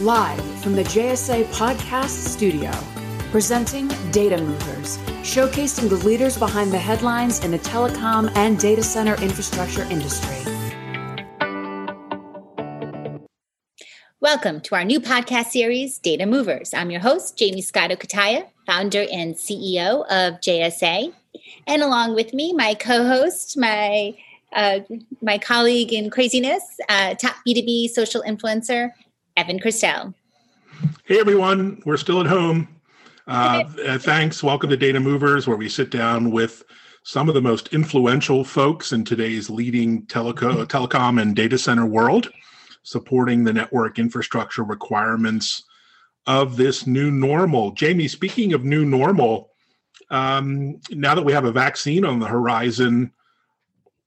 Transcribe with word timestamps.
live 0.00 0.40
from 0.60 0.76
the 0.76 0.84
JSA 0.84 1.42
Podcast 1.46 2.10
Studio, 2.10 2.70
presenting 3.32 3.88
Data 4.12 4.38
Movers, 4.38 4.96
showcasing 5.24 5.88
the 5.88 5.96
leaders 6.06 6.38
behind 6.38 6.70
the 6.70 6.78
headlines 6.78 7.44
in 7.44 7.50
the 7.50 7.58
telecom 7.58 8.30
and 8.36 8.60
data 8.60 8.82
center 8.84 9.20
infrastructure 9.20 9.82
industry. 9.90 10.36
Welcome 14.20 14.60
to 14.60 14.76
our 14.76 14.84
new 14.84 15.00
podcast 15.00 15.46
series, 15.46 15.98
Data 15.98 16.26
Movers. 16.26 16.72
I'm 16.74 16.92
your 16.92 17.00
host, 17.00 17.36
Jaymie 17.36 17.64
Scotto 17.64 17.96
Cutaia, 17.96 18.46
founder 18.66 19.04
and 19.10 19.34
CEO 19.34 20.06
of 20.06 20.40
JSA. 20.40 21.12
And 21.66 21.82
along 21.82 22.14
with 22.14 22.32
me, 22.32 22.52
my 22.52 22.74
co 22.74 23.04
host, 23.04 23.58
my 23.58 24.14
uh, 24.52 24.80
my 25.20 25.38
colleague 25.38 25.92
in 25.92 26.08
craziness, 26.08 26.62
uh, 26.88 27.14
top 27.14 27.36
B2B 27.46 27.90
social 27.90 28.22
influencer, 28.22 28.92
Evan 29.38 29.60
Kirstel. 29.60 30.14
Hey, 31.04 31.20
everyone. 31.20 31.80
We're 31.86 31.96
still 31.96 32.20
at 32.20 32.26
home. 32.26 32.68
Uh, 33.28 33.62
uh, 33.86 33.98
thanks. 33.98 34.42
Welcome 34.42 34.70
to 34.70 34.76
Data 34.78 34.98
Movers, 34.98 35.46
where 35.46 35.58
we 35.58 35.68
sit 35.68 35.90
down 35.90 36.30
with 36.30 36.64
some 37.02 37.28
of 37.28 37.34
the 37.34 37.42
most 37.42 37.68
influential 37.74 38.42
folks 38.42 38.92
in 38.92 39.04
today's 39.04 39.50
leading 39.50 40.06
teleco- 40.06 40.64
telecom 40.64 41.20
and 41.20 41.36
data 41.36 41.58
center 41.58 41.84
world, 41.84 42.30
supporting 42.84 43.44
the 43.44 43.52
network 43.52 43.98
infrastructure 43.98 44.64
requirements 44.64 45.64
of 46.26 46.56
this 46.56 46.86
new 46.86 47.10
normal. 47.10 47.74
Jaymie, 47.74 48.08
speaking 48.08 48.54
of 48.54 48.64
new 48.64 48.86
normal, 48.86 49.50
um, 50.08 50.80
now 50.92 51.14
that 51.14 51.26
we 51.26 51.34
have 51.34 51.44
a 51.44 51.52
vaccine 51.52 52.06
on 52.06 52.20
the 52.20 52.26
horizon, 52.26 53.12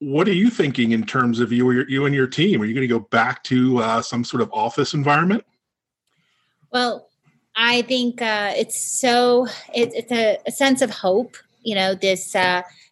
what 0.01 0.27
are 0.27 0.33
you 0.33 0.49
thinking 0.49 0.93
in 0.93 1.05
terms 1.05 1.39
of 1.39 1.51
you, 1.51 1.69
your, 1.69 1.87
you 1.87 2.05
and 2.07 2.15
your 2.15 2.25
team? 2.25 2.59
Are 2.59 2.65
you 2.65 2.73
going 2.73 2.87
to 2.87 2.93
go 2.93 2.99
back 3.11 3.43
to 3.43 3.77
uh, 3.77 4.01
some 4.01 4.23
sort 4.23 4.41
of 4.41 4.51
office 4.51 4.95
environment? 4.95 5.45
Well, 6.73 7.07
I 7.55 7.83
think 7.83 8.19
uh, 8.19 8.53
it's 8.57 8.83
so 8.83 9.45
it, 9.75 9.91
it's 9.93 10.11
a, 10.11 10.39
a, 10.47 10.51
sense 10.51 10.81
of 10.81 10.89
hope. 10.89 11.37
You 11.61 11.75
know, 11.75 11.93
this 11.93 12.33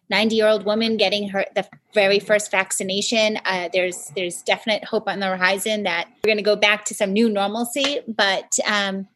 ninety 0.08 0.40
uh, 0.40 0.44
year 0.44 0.46
old 0.46 0.64
woman 0.64 0.96
getting 0.96 1.28
her 1.30 1.46
the 1.56 1.66
very 1.94 2.20
first 2.20 2.52
vaccination. 2.52 3.38
Uh, 3.44 3.68
there's 3.72 4.12
there's 4.14 4.42
definite 4.42 4.84
hope 4.84 5.08
on 5.08 5.18
the 5.18 5.26
horizon 5.26 5.82
that 5.82 6.06
we're 6.22 6.28
going 6.28 6.36
to 6.36 6.44
go 6.44 6.54
back 6.54 6.84
to 6.84 6.94
some 6.94 7.12
new 7.12 7.28
normalcy. 7.28 8.00
But 8.06 8.56
um, 8.66 9.08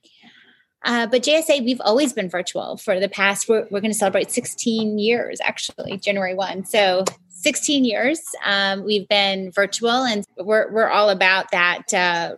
uh, 0.84 1.06
but 1.06 1.22
JSA, 1.22 1.64
we've 1.64 1.80
always 1.80 2.12
been 2.12 2.28
virtual 2.28 2.77
for 2.77 3.00
the 3.00 3.08
past. 3.08 3.48
We're, 3.48 3.66
we're 3.70 3.80
going 3.80 3.92
to 3.92 3.98
celebrate 3.98 4.30
16 4.30 4.98
years, 4.98 5.40
actually, 5.42 5.98
January 5.98 6.34
1. 6.34 6.64
So 6.66 7.04
16 7.44 7.84
years. 7.84 8.22
Um, 8.44 8.84
we've 8.84 9.06
been 9.06 9.50
virtual, 9.50 10.05
and 10.05 10.24
we're 10.38 10.72
we're 10.72 10.88
all 10.88 11.10
about 11.10 11.50
that. 11.50 11.92
Uh, 11.92 12.36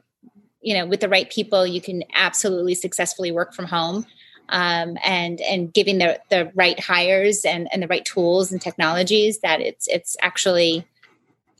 you 0.61 0.74
know, 0.74 0.84
with 0.84 1.00
the 1.00 1.08
right 1.08 1.30
people, 1.30 1.64
you 1.64 1.80
can 1.80 2.02
absolutely 2.12 2.74
successfully 2.74 3.30
work 3.30 3.55
from 3.55 3.67
home, 3.67 4.05
um, 4.48 4.98
and 5.05 5.41
and 5.41 5.72
giving 5.72 5.98
the 5.98 6.20
the 6.28 6.50
right 6.56 6.78
hires 6.80 7.44
and 7.44 7.69
and 7.72 7.83
the 7.84 7.86
right 7.86 8.05
tools 8.05 8.50
and 8.50 8.61
technologies 8.61 9.39
that 9.41 9.61
it's 9.61 9.86
it's 9.86 10.17
actually 10.20 10.84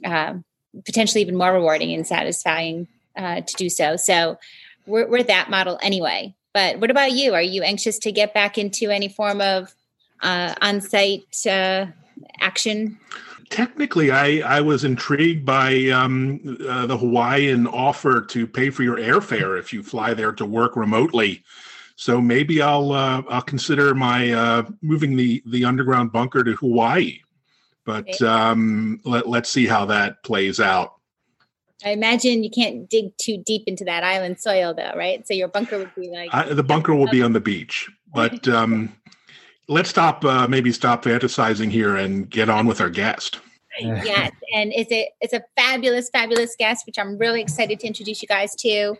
uh, 0.04 0.34
potentially 0.84 1.22
even 1.22 1.36
more 1.36 1.52
rewarding 1.52 1.94
and 1.94 2.04
satisfying 2.04 2.88
uh, 3.16 3.42
to 3.42 3.54
do 3.54 3.68
so. 3.68 3.96
So 3.96 4.38
we're 4.86 5.06
we're 5.06 5.22
that 5.22 5.50
model 5.50 5.78
anyway. 5.82 6.34
But 6.56 6.80
what 6.80 6.90
about 6.90 7.12
you? 7.12 7.34
Are 7.34 7.42
you 7.42 7.62
anxious 7.62 7.98
to 7.98 8.10
get 8.10 8.32
back 8.32 8.56
into 8.56 8.88
any 8.88 9.08
form 9.08 9.42
of 9.42 9.74
uh, 10.22 10.54
on-site 10.62 11.46
uh, 11.46 11.84
action? 12.40 12.98
technically, 13.50 14.10
I, 14.10 14.56
I 14.56 14.62
was 14.62 14.82
intrigued 14.82 15.44
by 15.44 15.90
um, 15.90 16.58
uh, 16.66 16.86
the 16.86 16.96
Hawaiian 16.96 17.66
offer 17.66 18.22
to 18.22 18.46
pay 18.46 18.70
for 18.70 18.82
your 18.84 18.96
airfare 18.96 19.58
if 19.58 19.70
you 19.70 19.82
fly 19.82 20.14
there 20.14 20.32
to 20.32 20.46
work 20.46 20.76
remotely. 20.76 21.44
So 21.96 22.22
maybe 22.22 22.62
I'll 22.62 22.91
uh, 22.92 23.22
I'll 23.28 23.42
consider 23.42 23.94
my 23.94 24.32
uh, 24.32 24.62
moving 24.80 25.14
the 25.14 25.42
the 25.44 25.66
underground 25.66 26.10
bunker 26.10 26.42
to 26.42 26.54
Hawaii. 26.54 27.20
But 27.84 28.20
um, 28.22 29.00
let 29.04 29.28
let's 29.28 29.50
see 29.50 29.66
how 29.66 29.84
that 29.86 30.22
plays 30.22 30.58
out. 30.58 30.95
I 31.84 31.91
imagine 31.91 32.42
you 32.42 32.50
can't 32.50 32.88
dig 32.88 33.16
too 33.19 33.42
deep 33.44 33.64
into 33.66 33.84
that 33.84 34.03
island 34.03 34.41
soil, 34.41 34.72
though, 34.75 34.92
right? 34.97 35.26
So 35.26 35.34
your 35.34 35.48
bunker 35.48 35.78
would 35.78 35.94
be 35.94 36.10
like 36.10 36.31
the 36.48 36.62
bunker 36.62 36.94
will 36.94 37.09
be 37.09 37.22
on 37.22 37.32
the 37.32 37.41
beach, 37.41 37.88
but. 38.14 38.47
Um, 38.56 38.94
let's 39.69 39.91
stop 39.91 40.25
uh, 40.25 40.47
maybe 40.48 40.72
stop 40.72 41.04
fantasizing 41.04 41.70
here 41.70 41.97
and 41.97 42.31
get 42.31 42.48
on 42.48 42.66
with 42.66 42.81
our 42.81 42.91
guest 42.91 43.41
yes 43.78 44.32
and 44.54 44.72
it's 44.72 44.92
a 44.92 45.10
it's 45.20 45.32
a 45.32 45.42
fabulous 45.56 46.09
fabulous 46.10 46.54
guest 46.56 46.87
which 46.87 46.98
i'm 46.98 47.19
really 47.19 47.41
excited 47.41 47.81
to 47.81 47.87
introduce 47.87 48.22
you 48.22 48.28
guys 48.28 48.54
to 48.54 48.97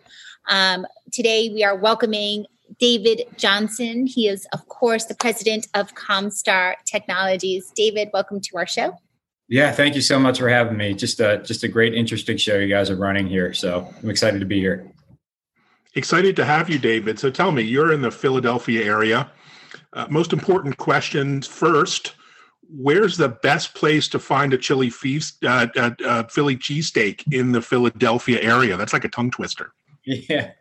um, 0.49 0.85
today 1.11 1.49
we 1.53 1.63
are 1.63 1.75
welcoming 1.75 2.45
david 2.79 3.23
johnson 3.37 4.05
he 4.05 4.27
is 4.27 4.45
of 4.53 4.67
course 4.67 5.05
the 5.05 5.15
president 5.15 5.67
of 5.73 5.93
comstar 5.95 6.75
technologies 6.85 7.71
david 7.75 8.09
welcome 8.13 8.39
to 8.41 8.57
our 8.57 8.67
show 8.67 8.97
yeah 9.47 9.71
thank 9.71 9.95
you 9.95 10.01
so 10.01 10.19
much 10.19 10.39
for 10.39 10.49
having 10.49 10.77
me 10.77 10.93
just 10.93 11.19
a 11.19 11.37
just 11.39 11.63
a 11.63 11.67
great 11.67 11.93
interesting 11.93 12.37
show 12.37 12.57
you 12.57 12.67
guys 12.67 12.89
are 12.89 12.95
running 12.95 13.27
here 13.27 13.53
so 13.53 13.93
i'm 14.01 14.09
excited 14.09 14.39
to 14.39 14.45
be 14.45 14.59
here 14.59 14.91
excited 15.95 16.35
to 16.35 16.45
have 16.45 16.69
you 16.69 16.77
david 16.77 17.17
so 17.17 17.29
tell 17.29 17.51
me 17.51 17.61
you're 17.61 17.91
in 17.91 18.01
the 18.01 18.11
philadelphia 18.11 18.83
area 18.83 19.31
uh, 19.93 20.07
most 20.09 20.33
important 20.33 20.77
questions 20.77 21.47
first. 21.47 22.15
Where's 22.69 23.17
the 23.17 23.29
best 23.29 23.73
place 23.73 24.07
to 24.09 24.19
find 24.19 24.53
a 24.53 24.57
chili 24.57 24.89
feast, 24.89 25.43
uh, 25.43 25.67
uh, 25.75 25.91
uh, 26.05 26.23
Philly 26.23 26.57
cheesesteak 26.57 27.23
in 27.33 27.51
the 27.51 27.61
Philadelphia 27.61 28.41
area? 28.41 28.75
That's 28.75 28.93
like 28.93 29.05
a 29.05 29.09
tongue 29.09 29.31
twister. 29.31 29.73
Yeah, 30.09 30.51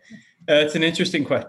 that's 0.49 0.75
an 0.75 0.83
interesting 0.83 1.25
que- 1.25 1.45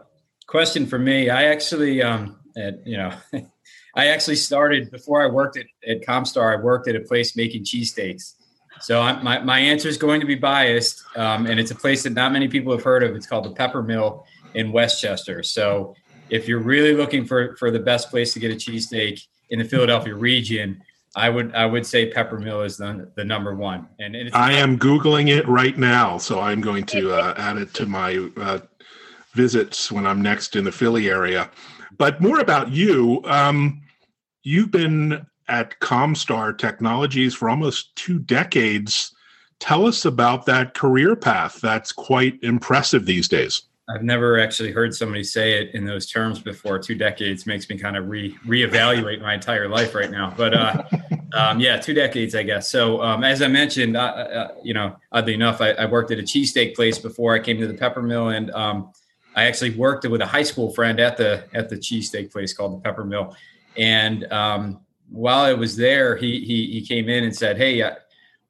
question 0.45 0.85
for 0.85 0.99
me. 0.99 1.31
I 1.31 1.45
actually, 1.45 2.03
um, 2.03 2.39
at, 2.55 2.85
you 2.85 2.95
know, 2.95 3.11
I 3.97 4.07
actually 4.09 4.35
started 4.35 4.91
before 4.91 5.23
I 5.23 5.25
worked 5.25 5.57
at, 5.57 5.65
at 5.87 6.01
Comstar. 6.03 6.55
I 6.55 6.61
worked 6.61 6.87
at 6.87 6.95
a 6.95 6.99
place 6.99 7.35
making 7.35 7.63
cheesesteaks. 7.63 8.35
So 8.79 9.01
I'm, 9.01 9.23
my 9.23 9.39
my 9.39 9.57
answer 9.57 9.89
is 9.89 9.97
going 9.97 10.21
to 10.21 10.27
be 10.27 10.35
biased, 10.35 11.03
um, 11.15 11.47
and 11.47 11.59
it's 11.59 11.71
a 11.71 11.75
place 11.75 12.03
that 12.03 12.13
not 12.13 12.31
many 12.31 12.47
people 12.47 12.71
have 12.71 12.83
heard 12.83 13.01
of. 13.01 13.15
It's 13.15 13.25
called 13.25 13.45
the 13.45 13.51
Pepper 13.51 13.81
Mill 13.81 14.23
in 14.53 14.71
West 14.71 15.01
Chester. 15.01 15.41
So 15.41 15.95
if 16.29 16.47
you're 16.47 16.59
really 16.59 16.93
looking 16.93 17.25
for 17.25 17.55
for 17.57 17.71
the 17.71 17.79
best 17.79 18.11
place 18.11 18.33
to 18.33 18.39
get 18.39 18.51
a 18.51 18.55
cheesesteak 18.55 19.25
in 19.49 19.57
the 19.57 19.65
Philadelphia 19.65 20.13
region, 20.13 20.79
I 21.15 21.29
would 21.29 21.55
I 21.55 21.65
would 21.65 21.87
say 21.87 22.11
Peppermill 22.11 22.63
is 22.63 22.77
the 22.77 23.11
the 23.15 23.25
number 23.25 23.55
one. 23.55 23.87
And, 23.97 24.15
and 24.15 24.29
I 24.35 24.53
am 24.53 24.77
googling 24.77 25.35
it 25.35 25.47
right 25.47 25.75
now, 25.75 26.19
so 26.19 26.39
I'm 26.39 26.61
going 26.61 26.85
to 26.85 27.13
uh, 27.13 27.33
add 27.37 27.57
it 27.57 27.73
to 27.75 27.87
my 27.87 28.29
uh, 28.37 28.59
visits 29.33 29.91
when 29.91 30.05
I'm 30.05 30.21
next 30.21 30.55
in 30.55 30.63
the 30.63 30.71
Philly 30.71 31.09
area. 31.09 31.49
But 31.97 32.21
more 32.21 32.39
about 32.39 32.69
you. 32.69 33.23
Um, 33.25 33.81
you've 34.47 34.71
been 34.71 35.25
at 35.49 35.77
Comstar 35.81 36.57
Technologies 36.57 37.35
for 37.35 37.49
almost 37.49 37.93
two 37.95 38.17
decades. 38.19 39.13
Tell 39.59 39.85
us 39.85 40.05
about 40.05 40.45
that 40.45 40.73
career 40.73 41.15
path. 41.15 41.59
That's 41.61 41.91
quite 41.91 42.39
impressive 42.41 43.05
these 43.05 43.27
days. 43.27 43.63
I've 43.89 44.03
never 44.03 44.39
actually 44.39 44.71
heard 44.71 44.93
somebody 44.93 45.23
say 45.23 45.61
it 45.61 45.73
in 45.73 45.85
those 45.85 46.09
terms 46.09 46.39
before. 46.39 46.79
Two 46.79 46.95
decades 46.95 47.45
makes 47.45 47.69
me 47.69 47.77
kind 47.77 47.95
of 47.97 48.07
re 48.07 48.35
reevaluate 48.45 49.21
my 49.21 49.33
entire 49.33 49.67
life 49.69 49.95
right 49.95 50.11
now. 50.11 50.33
But 50.35 50.53
uh, 50.53 50.83
um, 51.33 51.59
yeah, 51.59 51.77
two 51.77 51.93
decades, 51.93 52.35
I 52.35 52.43
guess. 52.43 52.69
So 52.69 53.01
um, 53.01 53.23
as 53.23 53.41
I 53.41 53.47
mentioned, 53.47 53.95
uh, 53.95 53.99
uh, 53.99 54.47
you 54.63 54.73
know, 54.73 54.95
oddly 55.11 55.33
enough, 55.33 55.61
I, 55.61 55.71
I, 55.71 55.85
worked 55.85 56.11
at 56.11 56.19
a 56.19 56.23
cheesesteak 56.23 56.75
place 56.75 56.99
before 56.99 57.33
I 57.33 57.39
came 57.39 57.59
to 57.59 57.67
the 57.67 57.73
Pepper 57.73 58.01
Mill, 58.01 58.29
and 58.29 58.51
um, 58.51 58.91
I 59.35 59.45
actually 59.45 59.71
worked 59.75 60.05
with 60.07 60.21
a 60.21 60.25
high 60.25 60.43
school 60.43 60.73
friend 60.73 60.99
at 60.99 61.15
the 61.15 61.45
at 61.53 61.69
the 61.69 61.77
cheesesteak 61.77 62.31
place 62.31 62.53
called 62.53 62.77
the 62.77 62.81
Pepper 62.81 63.05
Mill. 63.05 63.35
And 63.77 64.31
um, 64.31 64.81
while 65.09 65.45
I 65.45 65.53
was 65.53 65.75
there, 65.75 66.15
he 66.15 66.39
he 66.39 66.71
he 66.71 66.85
came 66.85 67.09
in 67.09 67.23
and 67.23 67.35
said, 67.35 67.57
"Hey." 67.57 67.81
Uh, 67.81 67.95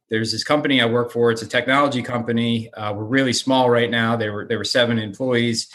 there's 0.09 0.31
this 0.31 0.43
company 0.43 0.81
I 0.81 0.85
work 0.85 1.11
for. 1.11 1.31
It's 1.31 1.41
a 1.41 1.47
technology 1.47 2.01
company. 2.01 2.71
Uh, 2.73 2.93
we're 2.93 3.03
really 3.03 3.33
small 3.33 3.69
right 3.69 3.89
now. 3.89 4.15
There 4.15 4.31
were 4.31 4.45
there 4.47 4.57
were 4.57 4.63
seven 4.63 4.97
employees. 4.99 5.67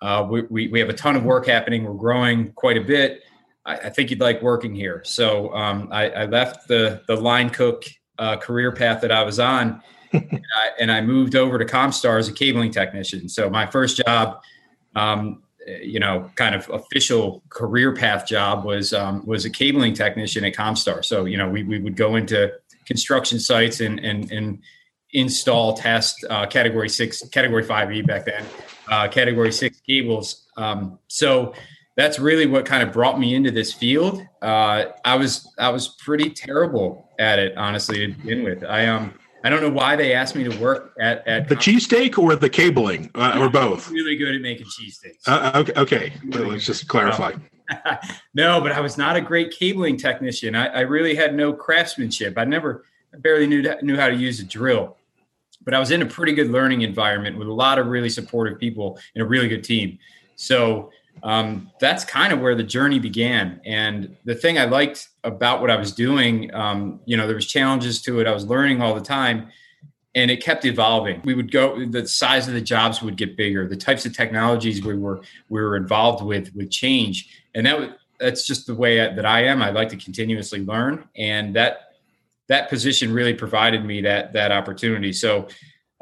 Uh, 0.00 0.26
we, 0.28 0.42
we, 0.42 0.68
we 0.68 0.80
have 0.80 0.88
a 0.88 0.94
ton 0.94 1.16
of 1.16 1.24
work 1.24 1.46
happening. 1.46 1.84
We're 1.84 1.94
growing 1.94 2.52
quite 2.52 2.76
a 2.76 2.80
bit. 2.80 3.22
I, 3.64 3.76
I 3.76 3.90
think 3.90 4.10
you'd 4.10 4.20
like 4.20 4.42
working 4.42 4.74
here. 4.74 5.02
So 5.04 5.54
um, 5.54 5.88
I, 5.90 6.10
I, 6.10 6.24
left 6.26 6.68
the 6.68 7.02
the 7.06 7.16
line 7.16 7.50
cook 7.50 7.84
uh, 8.18 8.36
career 8.36 8.72
path 8.72 9.00
that 9.02 9.10
I 9.12 9.22
was 9.22 9.38
on, 9.38 9.82
and, 10.12 10.46
I, 10.56 10.70
and, 10.78 10.92
I, 10.92 11.00
moved 11.00 11.36
over 11.36 11.58
to 11.58 11.64
Comstar 11.64 12.18
as 12.18 12.28
a 12.28 12.32
cabling 12.32 12.70
technician. 12.70 13.28
So 13.28 13.48
my 13.48 13.66
first 13.66 14.02
job, 14.04 14.42
um, 14.94 15.42
you 15.66 16.00
know, 16.00 16.30
kind 16.34 16.54
of 16.54 16.68
official 16.70 17.42
career 17.48 17.94
path 17.94 18.26
job 18.26 18.64
was 18.64 18.92
um, 18.92 19.24
was 19.26 19.44
a 19.44 19.50
cabling 19.50 19.94
technician 19.94 20.44
at 20.44 20.54
Comstar. 20.54 21.04
So 21.04 21.24
you 21.24 21.36
know, 21.36 21.48
we 21.48 21.62
we 21.62 21.78
would 21.78 21.96
go 21.96 22.16
into 22.16 22.52
construction 22.86 23.38
sites 23.38 23.80
and 23.80 23.98
and 24.00 24.30
and 24.30 24.62
install 25.12 25.74
test 25.74 26.24
uh, 26.28 26.46
category 26.46 26.88
six 26.88 27.26
category 27.28 27.64
5e 27.64 28.06
back 28.06 28.26
then 28.26 28.44
uh, 28.88 29.08
category 29.08 29.52
six 29.52 29.80
cables. 29.80 30.46
Um, 30.56 30.98
so 31.08 31.54
that's 31.96 32.18
really 32.18 32.46
what 32.46 32.66
kind 32.66 32.82
of 32.82 32.92
brought 32.92 33.18
me 33.20 33.34
into 33.34 33.50
this 33.50 33.72
field. 33.72 34.22
Uh, 34.42 34.86
i 35.04 35.16
was 35.16 35.52
i 35.58 35.68
was 35.68 35.88
pretty 36.04 36.28
terrible 36.30 37.08
at 37.18 37.38
it 37.38 37.56
honestly 37.56 38.06
to 38.06 38.12
begin 38.12 38.42
with. 38.42 38.64
I 38.64 38.86
um 38.86 39.14
I 39.44 39.50
don't 39.50 39.60
know 39.60 39.70
why 39.70 39.94
they 39.94 40.14
asked 40.14 40.34
me 40.34 40.42
to 40.44 40.58
work 40.58 40.94
at, 40.98 41.26
at 41.28 41.48
the 41.48 41.54
cheesesteak 41.54 42.16
or 42.16 42.34
the 42.34 42.48
cabling 42.48 43.10
uh, 43.14 43.36
or 43.38 43.50
both. 43.50 43.90
Really 43.90 44.16
good 44.16 44.34
at 44.34 44.40
making 44.40 44.66
cheesesteaks. 44.66 45.18
Uh, 45.26 45.52
okay, 45.56 45.72
okay. 45.76 46.12
Really 46.24 46.52
let's 46.52 46.64
just 46.64 46.88
clarify. 46.88 47.34
no, 48.34 48.60
but 48.62 48.72
I 48.72 48.80
was 48.80 48.96
not 48.96 49.16
a 49.16 49.20
great 49.20 49.50
cabling 49.50 49.98
technician. 49.98 50.54
I, 50.54 50.68
I 50.68 50.80
really 50.80 51.14
had 51.14 51.34
no 51.34 51.52
craftsmanship. 51.52 52.38
I 52.38 52.44
never, 52.44 52.86
I 53.12 53.18
barely 53.18 53.46
knew 53.46 53.62
knew 53.82 53.96
how 53.96 54.08
to 54.08 54.16
use 54.16 54.40
a 54.40 54.44
drill. 54.44 54.96
But 55.62 55.74
I 55.74 55.78
was 55.78 55.90
in 55.90 56.00
a 56.00 56.06
pretty 56.06 56.32
good 56.32 56.50
learning 56.50 56.80
environment 56.80 57.38
with 57.38 57.48
a 57.48 57.52
lot 57.52 57.78
of 57.78 57.86
really 57.86 58.10
supportive 58.10 58.58
people 58.58 58.98
and 59.14 59.22
a 59.22 59.26
really 59.26 59.48
good 59.48 59.64
team. 59.64 59.98
So 60.36 60.90
um, 61.22 61.70
that's 61.80 62.04
kind 62.04 62.32
of 62.32 62.40
where 62.40 62.54
the 62.54 62.62
journey 62.62 62.98
began. 62.98 63.60
And 63.64 64.16
the 64.24 64.34
thing 64.34 64.58
I 64.58 64.64
liked 64.64 65.08
about 65.22 65.60
what 65.60 65.70
I 65.70 65.76
was 65.76 65.92
doing, 65.92 66.52
um, 66.54 67.00
you 67.06 67.16
know, 67.16 67.26
there 67.26 67.36
was 67.36 67.46
challenges 67.46 68.02
to 68.02 68.20
it. 68.20 68.26
I 68.26 68.32
was 68.32 68.46
learning 68.46 68.82
all 68.82 68.94
the 68.94 69.00
time, 69.00 69.48
and 70.14 70.30
it 70.30 70.42
kept 70.42 70.64
evolving. 70.64 71.22
We 71.24 71.34
would 71.34 71.50
go, 71.50 71.84
the 71.86 72.06
size 72.06 72.46
of 72.46 72.54
the 72.54 72.60
jobs 72.60 73.02
would 73.02 73.16
get 73.16 73.36
bigger. 73.36 73.66
The 73.66 73.76
types 73.76 74.04
of 74.06 74.14
technologies 74.14 74.84
we 74.84 74.94
were 74.94 75.22
we 75.48 75.62
were 75.62 75.76
involved 75.76 76.24
with 76.24 76.54
would 76.54 76.70
change, 76.70 77.42
and 77.54 77.66
that 77.66 77.96
that's 78.20 78.46
just 78.46 78.66
the 78.66 78.74
way 78.74 78.96
that 78.96 79.26
I 79.26 79.44
am. 79.44 79.62
I 79.62 79.70
like 79.70 79.88
to 79.90 79.96
continuously 79.96 80.64
learn, 80.64 81.08
and 81.16 81.56
that 81.56 81.94
that 82.48 82.68
position 82.68 83.12
really 83.12 83.34
provided 83.34 83.84
me 83.84 84.02
that 84.02 84.32
that 84.34 84.52
opportunity. 84.52 85.12
So 85.12 85.48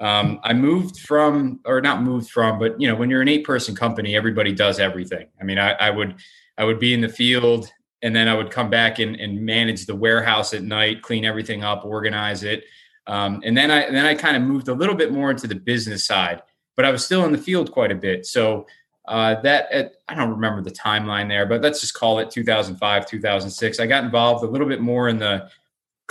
um, 0.03 0.41
I 0.43 0.53
moved 0.53 0.99
from, 0.99 1.61
or 1.65 1.81
not 1.81 2.03
moved 2.03 2.29
from, 2.29 2.59
but 2.59 2.79
you 2.81 2.89
know, 2.89 2.97
when 2.97 3.09
you're 3.09 3.23
an 3.23 3.29
eight 3.29 3.45
person 3.45 3.75
company, 3.77 4.17
everybody 4.17 4.53
does 4.53 4.81
everything. 4.81 5.29
I 5.41 5.45
mean, 5.45 5.59
I, 5.59 5.71
I, 5.75 5.91
would, 5.91 6.17
I 6.59 6.65
would 6.65 6.81
be 6.81 6.93
in 6.93 7.01
the 7.01 7.09
field 7.09 7.71
and 8.03 8.15
then 8.15 8.27
I 8.27 8.35
would 8.35 8.51
come 8.51 8.69
back 8.69 8.99
and, 8.99 9.15
and 9.15 9.41
manage 9.41 9.87
the 9.87 9.95
warehouse 9.95 10.55
at 10.55 10.65
night, 10.65 11.03
clean 11.03 11.25
everything 11.25 11.63
up, 11.63 11.85
organize 11.85 12.43
it. 12.43 12.65
Um, 13.07 13.43
and 13.45 13.57
then 13.57 13.71
I, 13.71 13.89
then 13.91 14.05
I 14.05 14.15
kind 14.17 14.37
of 14.37 14.43
moved 14.43 14.67
a 14.67 14.75
little 14.75 14.97
bit 14.97 15.13
more 15.13 15.31
into 15.31 15.47
the 15.47 15.55
business 15.55 16.05
side, 16.05 16.43
but 16.75 16.85
I 16.85 16.91
was 16.91 17.05
still 17.05 17.25
in 17.25 17.31
the 17.31 17.39
field 17.39 17.71
quite 17.71 17.93
a 17.93 17.97
bit. 17.97 18.27
So 18.27 18.67
uh, 19.07 19.41
that 19.43 19.71
at, 19.71 19.95
I 20.09 20.17
don't 20.17 20.31
remember 20.31 20.63
the 20.63 20.73
timeline 20.73 21.29
there, 21.29 21.47
but 21.47 21.63
let's 21.63 21.81
just 21.81 21.95
call 21.95 22.19
it 22.19 22.29
2005, 22.29 23.07
2006. 23.07 23.79
I 23.79 23.87
got 23.87 24.03
involved 24.03 24.43
a 24.43 24.49
little 24.49 24.69
bit 24.69 24.81
more 24.81 25.09
in 25.09 25.19
the 25.19 25.49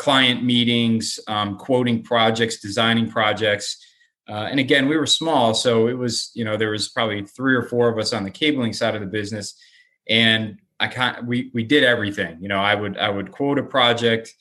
client 0.02 0.44
meetings, 0.44 1.20
um, 1.28 1.56
quoting 1.58 2.02
projects, 2.02 2.60
designing 2.60 3.08
projects. 3.08 3.78
Uh, 4.28 4.48
and 4.50 4.60
again, 4.60 4.88
we 4.88 4.98
were 4.98 5.06
small, 5.06 5.54
so 5.54 5.88
it 5.88 5.94
was 5.94 6.32
you 6.34 6.44
know 6.44 6.58
there 6.58 6.72
was 6.72 6.90
probably 6.90 7.24
three 7.24 7.54
or 7.54 7.62
four 7.62 7.88
of 7.88 8.00
us 8.00 8.12
on 8.12 8.24
the 8.24 8.32
cabling 8.32 8.74
side 8.74 8.96
of 8.96 9.02
the 9.02 9.08
business, 9.08 9.54
and 10.10 10.58
I 10.80 10.88
kind 10.88 11.28
we 11.28 11.52
we 11.54 11.64
did 11.64 11.84
everything. 11.84 12.40
You 12.42 12.48
know, 12.48 12.58
I 12.58 12.74
would 12.74 12.98
I 12.98 13.12
would 13.12 13.30
quote 13.30 13.60
a 13.60 13.64
project, 13.64 14.34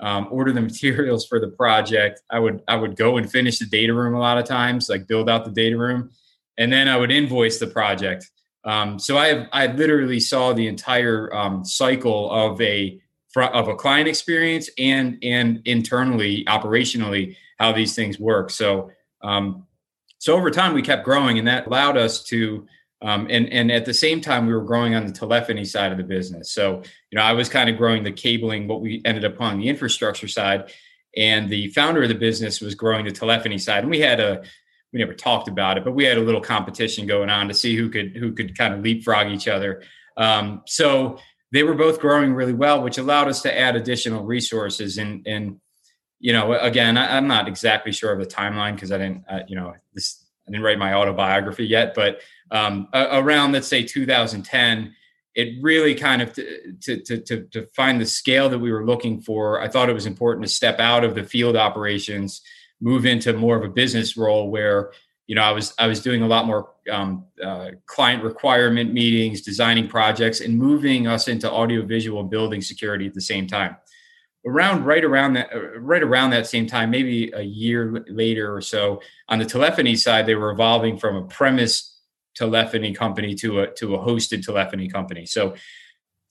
um, 0.00 0.26
order 0.30 0.52
the 0.52 0.60
materials 0.72 1.26
for 1.26 1.38
the 1.38 1.48
project. 1.48 2.22
I 2.30 2.38
would 2.38 2.62
I 2.66 2.76
would 2.76 2.96
go 2.96 3.18
and 3.18 3.30
finish 3.30 3.58
the 3.58 3.66
data 3.66 3.92
room 3.92 4.14
a 4.14 4.20
lot 4.20 4.38
of 4.38 4.46
times, 4.46 4.88
like 4.88 5.06
build 5.06 5.28
out 5.28 5.44
the 5.44 5.50
data 5.50 5.76
room, 5.76 6.12
and 6.56 6.72
then 6.72 6.88
I 6.88 6.96
would 6.96 7.12
invoice 7.12 7.58
the 7.58 7.66
project. 7.66 8.30
Um, 8.64 8.98
so 8.98 9.18
I 9.18 9.48
I 9.52 9.66
literally 9.66 10.20
saw 10.20 10.54
the 10.54 10.66
entire 10.66 11.30
um, 11.34 11.62
cycle 11.62 12.30
of 12.30 12.58
a 12.62 12.98
of 13.36 13.68
a 13.68 13.74
client 13.74 14.08
experience 14.08 14.70
and 14.78 15.18
and 15.22 15.60
internally 15.64 16.44
operationally 16.46 17.36
how 17.58 17.72
these 17.72 17.94
things 17.94 18.18
work. 18.18 18.50
So 18.50 18.90
um, 19.22 19.66
so 20.18 20.34
over 20.34 20.50
time 20.50 20.74
we 20.74 20.82
kept 20.82 21.04
growing 21.04 21.38
and 21.38 21.46
that 21.48 21.66
allowed 21.66 21.96
us 21.96 22.22
to 22.24 22.66
um, 23.02 23.26
and 23.30 23.48
and 23.52 23.70
at 23.70 23.84
the 23.84 23.94
same 23.94 24.20
time 24.20 24.46
we 24.46 24.54
were 24.54 24.64
growing 24.64 24.94
on 24.94 25.06
the 25.06 25.12
telephony 25.12 25.64
side 25.64 25.92
of 25.92 25.98
the 25.98 26.04
business. 26.04 26.52
So 26.52 26.82
you 27.10 27.18
know 27.18 27.22
i 27.22 27.32
was 27.32 27.48
kind 27.48 27.68
of 27.68 27.76
growing 27.76 28.02
the 28.02 28.12
cabling 28.12 28.68
what 28.68 28.80
we 28.80 29.02
ended 29.04 29.24
up 29.24 29.40
on 29.40 29.58
the 29.58 29.68
infrastructure 29.68 30.28
side 30.28 30.72
and 31.16 31.48
the 31.48 31.68
founder 31.68 32.02
of 32.02 32.08
the 32.08 32.14
business 32.14 32.60
was 32.60 32.74
growing 32.74 33.04
the 33.04 33.12
telephony 33.12 33.58
side. 33.58 33.80
And 33.84 33.90
we 33.90 34.00
had 34.00 34.20
a 34.20 34.42
we 34.92 35.00
never 35.00 35.14
talked 35.14 35.48
about 35.48 35.76
it 35.76 35.84
but 35.84 35.92
we 35.92 36.04
had 36.04 36.18
a 36.18 36.22
little 36.22 36.40
competition 36.40 37.06
going 37.06 37.28
on 37.28 37.48
to 37.48 37.54
see 37.54 37.76
who 37.76 37.88
could 37.90 38.16
who 38.16 38.32
could 38.32 38.56
kind 38.56 38.74
of 38.74 38.80
leapfrog 38.80 39.28
each 39.28 39.48
other. 39.48 39.82
Um, 40.16 40.62
so 40.66 41.18
they 41.54 41.62
were 41.62 41.74
both 41.74 42.00
growing 42.00 42.34
really 42.34 42.52
well, 42.52 42.82
which 42.82 42.98
allowed 42.98 43.28
us 43.28 43.40
to 43.42 43.58
add 43.58 43.76
additional 43.76 44.24
resources. 44.24 44.98
And 44.98 45.24
and 45.24 45.60
you 46.18 46.32
know, 46.32 46.52
again, 46.54 46.98
I, 46.98 47.16
am 47.16 47.28
not 47.28 47.46
exactly 47.46 47.92
sure 47.92 48.12
of 48.12 48.18
the 48.18 48.26
timeline 48.26 48.74
because 48.74 48.90
I 48.90 48.98
didn't, 48.98 49.24
uh, 49.28 49.40
you 49.46 49.54
know, 49.54 49.72
this 49.94 50.24
I 50.48 50.50
didn't 50.50 50.64
write 50.64 50.78
my 50.78 50.94
autobiography 50.94 51.64
yet, 51.64 51.94
but 51.94 52.20
um, 52.50 52.88
around 52.92 53.52
let's 53.52 53.68
say 53.68 53.84
2010, 53.84 54.94
it 55.36 55.62
really 55.62 55.94
kind 55.94 56.22
of 56.22 56.32
to, 56.32 57.00
to 57.00 57.18
to 57.18 57.44
to 57.44 57.66
find 57.76 58.00
the 58.00 58.06
scale 58.06 58.48
that 58.48 58.58
we 58.58 58.72
were 58.72 58.84
looking 58.84 59.20
for. 59.20 59.62
I 59.62 59.68
thought 59.68 59.88
it 59.88 59.94
was 59.94 60.06
important 60.06 60.44
to 60.46 60.52
step 60.52 60.80
out 60.80 61.04
of 61.04 61.14
the 61.14 61.22
field 61.22 61.56
operations, 61.56 62.42
move 62.80 63.06
into 63.06 63.32
more 63.32 63.56
of 63.56 63.62
a 63.62 63.72
business 63.72 64.16
role 64.16 64.50
where 64.50 64.90
you 65.26 65.34
know, 65.34 65.42
I 65.42 65.52
was 65.52 65.74
I 65.78 65.86
was 65.86 66.00
doing 66.00 66.22
a 66.22 66.26
lot 66.26 66.46
more 66.46 66.70
um, 66.90 67.24
uh, 67.42 67.70
client 67.86 68.22
requirement 68.22 68.92
meetings, 68.92 69.40
designing 69.40 69.88
projects, 69.88 70.40
and 70.40 70.56
moving 70.58 71.06
us 71.06 71.28
into 71.28 71.50
audiovisual 71.50 72.24
building 72.24 72.60
security 72.60 73.06
at 73.06 73.14
the 73.14 73.20
same 73.20 73.46
time. 73.46 73.76
Around 74.46 74.84
right 74.84 75.02
around 75.02 75.34
that 75.34 75.48
uh, 75.54 75.78
right 75.78 76.02
around 76.02 76.30
that 76.30 76.46
same 76.46 76.66
time, 76.66 76.90
maybe 76.90 77.32
a 77.32 77.42
year 77.42 78.04
later 78.08 78.54
or 78.54 78.60
so, 78.60 79.00
on 79.28 79.38
the 79.38 79.46
telephony 79.46 79.96
side, 79.96 80.26
they 80.26 80.34
were 80.34 80.50
evolving 80.50 80.98
from 80.98 81.16
a 81.16 81.22
premise 81.22 81.98
telephony 82.36 82.92
company 82.92 83.34
to 83.36 83.60
a 83.60 83.70
to 83.74 83.94
a 83.94 83.98
hosted 83.98 84.44
telephony 84.44 84.88
company. 84.88 85.24
So 85.24 85.54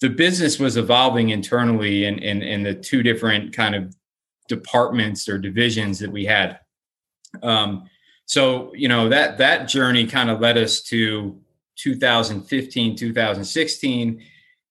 the 0.01 0.09
business 0.09 0.59
was 0.59 0.77
evolving 0.77 1.29
internally 1.29 2.05
in 2.05 2.19
in, 2.19 2.43
in 2.43 2.61
the 2.61 2.75
two 2.75 3.01
different 3.01 3.53
kind 3.53 3.73
of 3.73 3.95
departments 4.47 5.27
or 5.27 5.39
divisions 5.39 5.97
that 5.97 6.11
we 6.11 6.25
had. 6.25 6.59
Um, 7.41 7.89
so 8.25 8.73
you 8.73 8.87
know 8.87 9.09
that 9.09 9.37
that 9.37 9.67
journey 9.67 10.07
kind 10.07 10.29
of 10.29 10.39
led 10.39 10.57
us 10.57 10.81
to 10.81 11.39
2015 11.75 12.95
2016 12.95 14.23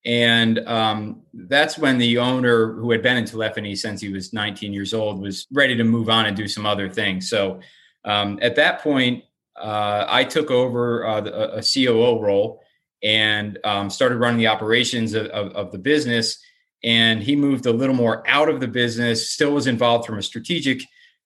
and 0.05 0.59
um, 0.67 1.23
that's 1.33 1.79
when 1.79 1.97
the 1.99 2.19
owner 2.19 2.73
who 2.73 2.91
had 2.91 3.03
been 3.03 3.17
in 3.17 3.25
telephony 3.25 3.77
since 3.77 4.01
he 4.01 4.09
was 4.09 4.33
19 4.33 4.73
years 4.73 4.93
old 4.93 5.21
was 5.21 5.47
ready 5.53 5.77
to 5.77 5.85
move 5.85 6.09
on 6.09 6.27
and 6.27 6.37
do 6.37 6.49
some 6.49 6.67
other 6.67 6.89
things. 6.89 7.29
So 7.29 7.61
um, 8.05 8.39
at 8.43 8.57
that 8.57 8.81
point 8.81 9.25
uh, 9.55 10.07
i 10.09 10.25
took 10.25 10.51
over 10.51 11.07
uh, 11.07 11.21
a, 11.21 11.59
a, 11.59 11.63
coo 11.63 12.19
role 12.19 12.63
and 13.03 13.59
um, 13.65 13.91
started 13.91 14.17
running 14.17 14.39
the 14.39 14.47
operations 14.47 15.13
of, 15.13 15.27
of, 15.27 15.53
of 15.53 15.73
the 15.73 15.79
business. 15.79 16.39
And 16.83 17.23
he 17.23 17.37
moved 17.37 17.67
a 17.67 17.73
little 17.73 17.95
more 17.95 18.27
out 18.27 18.49
of 18.49 18.61
the 18.61 18.67
business 18.67 19.31
still 19.31 19.53
was 19.53 19.67
involved 19.67 20.07
from 20.07 20.19
a 20.19 20.23
strategic 20.23 20.83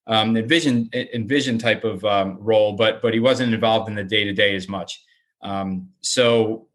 um, 0.07 0.37
envision 0.37 0.89
envision 0.93 1.59
type 1.59 1.85
of 1.85 2.05
um, 2.05 2.39
role, 2.41 2.75
but 2.75 3.03
but 3.03 3.13
he 3.13 3.21
wasn't 3.21 3.53
involved 3.53 3.89
in 3.89 3.95
the 3.95 4.05
day 4.05 4.25
to 4.25 4.33
day 4.33 4.55
as 4.55 4.69
much. 4.69 5.03
Um, 5.43 5.89
so 6.01 6.69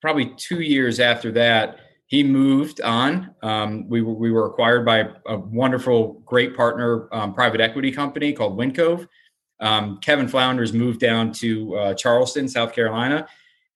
probably 0.00 0.34
two 0.36 0.60
years 0.60 1.00
after 1.00 1.32
that, 1.32 1.80
he 2.06 2.22
moved 2.22 2.80
on. 2.80 3.34
Um, 3.42 3.88
we 3.88 4.02
were 4.02 4.14
we 4.14 4.30
were 4.30 4.46
acquired 4.46 4.84
by 4.84 5.08
a 5.26 5.36
wonderful, 5.36 6.22
great 6.24 6.56
partner, 6.56 7.08
um, 7.12 7.34
private 7.34 7.60
equity 7.60 7.90
company 7.90 8.32
called 8.32 8.58
Windcove. 8.58 9.08
Um, 9.60 9.98
Kevin 9.98 10.28
Flounders 10.28 10.72
moved 10.72 11.00
down 11.00 11.32
to 11.32 11.76
uh, 11.76 11.94
Charleston, 11.94 12.48
South 12.48 12.72
Carolina, 12.72 13.26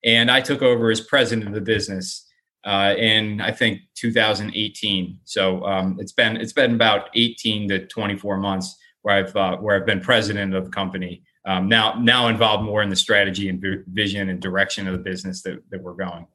and 0.03 0.29
I 0.29 0.41
took 0.41 0.61
over 0.61 0.91
as 0.91 1.01
president 1.01 1.47
of 1.47 1.53
the 1.53 1.61
business 1.61 2.28
uh, 2.65 2.95
in 2.97 3.41
I 3.41 3.51
think 3.51 3.81
2018. 3.95 5.19
So 5.23 5.63
um, 5.65 5.97
it's 5.99 6.11
been 6.11 6.37
it's 6.37 6.53
been 6.53 6.75
about 6.75 7.09
18 7.15 7.69
to 7.69 7.87
24 7.87 8.37
months 8.37 8.77
where 9.01 9.15
I've 9.15 9.35
uh, 9.35 9.57
where 9.57 9.75
I've 9.75 9.85
been 9.85 10.01
president 10.01 10.53
of 10.53 10.65
the 10.65 10.71
company. 10.71 11.23
Um, 11.45 11.69
now 11.69 11.93
now 11.99 12.27
involved 12.27 12.63
more 12.63 12.81
in 12.81 12.89
the 12.89 12.95
strategy 12.95 13.49
and 13.49 13.63
vision 13.87 14.29
and 14.29 14.41
direction 14.41 14.87
of 14.87 14.93
the 14.93 14.99
business 14.99 15.41
that, 15.43 15.61
that 15.71 15.81
we're 15.81 15.93
going. 15.93 16.27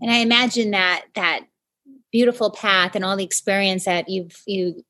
And 0.00 0.10
I 0.10 0.16
imagine 0.16 0.70
that 0.70 1.04
that 1.14 1.46
beautiful 2.10 2.50
path 2.50 2.94
and 2.94 3.04
all 3.04 3.16
the 3.16 3.24
experience 3.24 3.84
that 3.84 4.08
you've 4.08 4.42
you 4.46 4.84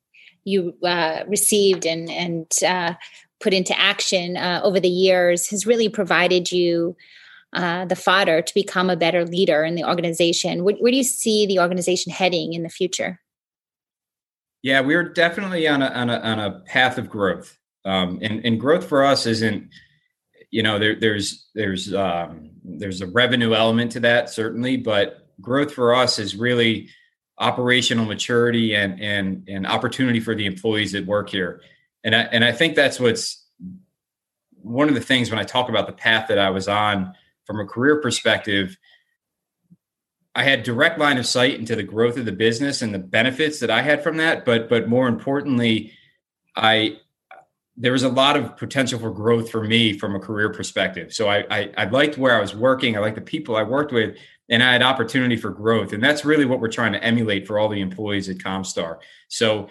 you 0.45 0.75
uh, 0.83 1.23
received 1.27 1.85
and 1.85 2.09
and 2.09 2.51
uh, 2.65 2.93
put 3.39 3.53
into 3.53 3.77
action 3.77 4.37
uh, 4.37 4.61
over 4.63 4.79
the 4.79 4.89
years 4.89 5.49
has 5.49 5.67
really 5.67 5.89
provided 5.89 6.51
you 6.51 6.95
uh, 7.53 7.85
the 7.85 7.95
fodder 7.95 8.41
to 8.41 8.53
become 8.53 8.89
a 8.89 8.95
better 8.95 9.25
leader 9.25 9.63
in 9.63 9.75
the 9.75 9.83
organization. 9.83 10.63
Where, 10.63 10.75
where, 10.75 10.91
do 10.91 10.97
you 10.97 11.03
see 11.03 11.45
the 11.45 11.59
organization 11.59 12.11
heading 12.11 12.53
in 12.53 12.63
the 12.63 12.69
future? 12.69 13.19
Yeah, 14.61 14.81
we're 14.81 15.09
definitely 15.09 15.67
on 15.67 15.81
a 15.81 15.87
on 15.87 16.09
a, 16.09 16.17
on 16.19 16.39
a 16.39 16.59
path 16.61 16.97
of 16.97 17.09
growth, 17.09 17.57
um, 17.85 18.19
and 18.21 18.45
and 18.45 18.59
growth 18.59 18.87
for 18.87 19.03
us 19.03 19.25
isn't, 19.25 19.69
you 20.51 20.63
know, 20.63 20.79
there, 20.79 20.95
there's 20.95 21.49
there's 21.53 21.93
um, 21.93 22.51
there's 22.63 23.01
a 23.01 23.07
revenue 23.07 23.53
element 23.53 23.91
to 23.93 23.99
that 24.01 24.29
certainly, 24.29 24.77
but 24.77 25.27
growth 25.41 25.73
for 25.73 25.93
us 25.93 26.17
is 26.17 26.35
really 26.35 26.89
operational 27.39 28.05
maturity 28.05 28.75
and 28.75 29.01
and 29.01 29.47
and 29.49 29.67
opportunity 29.67 30.19
for 30.19 30.33
the 30.33 30.45
employees 30.45 30.93
that 30.93 31.05
work 31.05 31.29
here, 31.29 31.61
and 32.03 32.15
I 32.15 32.21
and 32.21 32.45
I 32.45 32.53
think 32.53 32.75
that's 32.75 32.99
what's 32.99 33.45
one 34.63 34.87
of 34.87 34.95
the 34.95 35.01
things 35.01 35.29
when 35.29 35.39
I 35.39 35.43
talk 35.43 35.67
about 35.67 35.87
the 35.87 35.93
path 35.93 36.29
that 36.29 36.39
I 36.39 36.49
was 36.49 36.69
on 36.69 37.13
from 37.45 37.59
a 37.59 37.65
career 37.65 38.01
perspective, 38.01 38.77
I 40.35 40.43
had 40.43 40.63
direct 40.63 40.97
line 40.97 41.17
of 41.17 41.25
sight 41.25 41.59
into 41.59 41.75
the 41.75 41.83
growth 41.83 42.17
of 42.17 42.25
the 42.25 42.31
business 42.31 42.81
and 42.81 42.93
the 42.93 42.99
benefits 42.99 43.59
that 43.59 43.69
I 43.69 43.81
had 43.81 44.03
from 44.03 44.17
that. 44.17 44.45
But 44.45 44.69
but 44.69 44.89
more 44.89 45.07
importantly, 45.07 45.93
I 46.55 46.97
there 47.75 47.91
was 47.91 48.03
a 48.03 48.09
lot 48.09 48.37
of 48.37 48.55
potential 48.57 48.99
for 48.99 49.11
growth 49.11 49.49
for 49.49 49.63
me 49.63 49.97
from 49.97 50.15
a 50.15 50.19
career 50.19 50.51
perspective. 50.51 51.11
So 51.11 51.27
I, 51.27 51.43
I, 51.49 51.71
I 51.75 51.85
liked 51.85 52.19
where 52.19 52.35
I 52.35 52.39
was 52.39 52.55
working. 52.55 52.95
I 52.95 52.99
liked 52.99 53.15
the 53.15 53.21
people 53.21 53.55
I 53.55 53.63
worked 53.63 53.91
with, 53.91 54.15
and 54.47 54.61
I 54.61 54.73
had 54.73 54.83
opportunity 54.83 55.37
for 55.37 55.49
growth. 55.49 55.91
And 55.91 56.03
that's 56.03 56.23
really 56.23 56.45
what 56.45 56.59
we're 56.59 56.71
trying 56.71 56.93
to 56.93 57.03
emulate 57.03 57.47
for 57.47 57.57
all 57.57 57.69
the 57.69 57.81
employees 57.81 58.29
at 58.29 58.37
Comstar. 58.37 58.99
So 59.27 59.69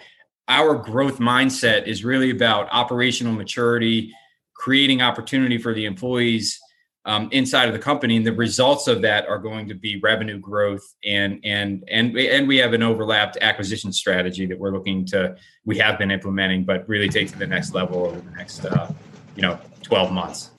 our 0.49 0.75
growth 0.75 1.19
mindset 1.19 1.87
is 1.87 2.03
really 2.03 2.29
about 2.29 2.67
operational 2.71 3.31
maturity, 3.31 4.11
creating 4.53 5.01
opportunity 5.01 5.57
for 5.57 5.73
the 5.73 5.85
employees 5.85 6.59
um, 7.05 7.27
inside 7.31 7.67
of 7.67 7.73
the 7.73 7.79
company, 7.79 8.15
and 8.15 8.25
the 8.25 8.33
results 8.33 8.87
of 8.87 9.01
that 9.01 9.27
are 9.27 9.37
going 9.37 9.67
to 9.67 9.75
be 9.75 9.99
revenue 9.99 10.39
growth 10.39 10.95
and 11.03 11.39
and 11.43 11.83
and 11.89 12.17
and 12.17 12.47
we 12.47 12.57
have 12.57 12.73
an 12.73 12.81
overlapped 12.81 13.37
acquisition 13.41 13.91
strategy 13.91 14.45
that 14.45 14.57
we're 14.57 14.71
looking 14.71 15.05
to 15.07 15.35
we 15.65 15.77
have 15.77 15.97
been 15.97 16.11
implementing, 16.11 16.63
but 16.63 16.87
really 16.87 17.09
take 17.09 17.31
to 17.31 17.37
the 17.37 17.47
next 17.47 17.73
level 17.73 18.05
over 18.05 18.19
the 18.19 18.31
next 18.31 18.65
uh, 18.65 18.91
you 19.35 19.41
know 19.41 19.59
12 19.81 20.11
months. 20.11 20.51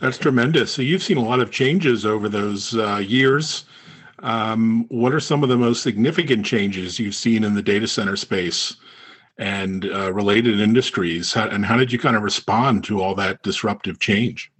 That's 0.00 0.18
tremendous. 0.18 0.72
So 0.72 0.82
you've 0.82 1.02
seen 1.02 1.18
a 1.18 1.22
lot 1.22 1.40
of 1.40 1.50
changes 1.50 2.04
over 2.04 2.28
those 2.28 2.74
uh, 2.74 2.96
years. 2.96 3.66
Um, 4.20 4.86
what 4.88 5.12
are 5.12 5.20
some 5.20 5.42
of 5.42 5.48
the 5.48 5.56
most 5.56 5.82
significant 5.82 6.44
changes 6.44 6.98
you've 6.98 7.14
seen 7.14 7.44
in 7.44 7.54
the 7.54 7.62
data 7.62 7.86
center 7.86 8.16
space 8.16 8.76
and 9.38 9.84
uh, 9.86 10.12
related 10.12 10.60
industries? 10.60 11.32
How, 11.32 11.48
and 11.48 11.64
how 11.64 11.76
did 11.76 11.92
you 11.92 11.98
kind 11.98 12.16
of 12.16 12.22
respond 12.22 12.84
to 12.84 13.02
all 13.02 13.14
that 13.14 13.42
disruptive 13.42 13.98
change? 13.98 14.50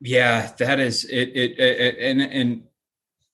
Yeah, 0.00 0.50
that 0.58 0.80
is 0.80 1.04
it. 1.04 1.28
It, 1.34 1.58
it 1.58 1.96
and 1.98 2.20
in 2.22 2.64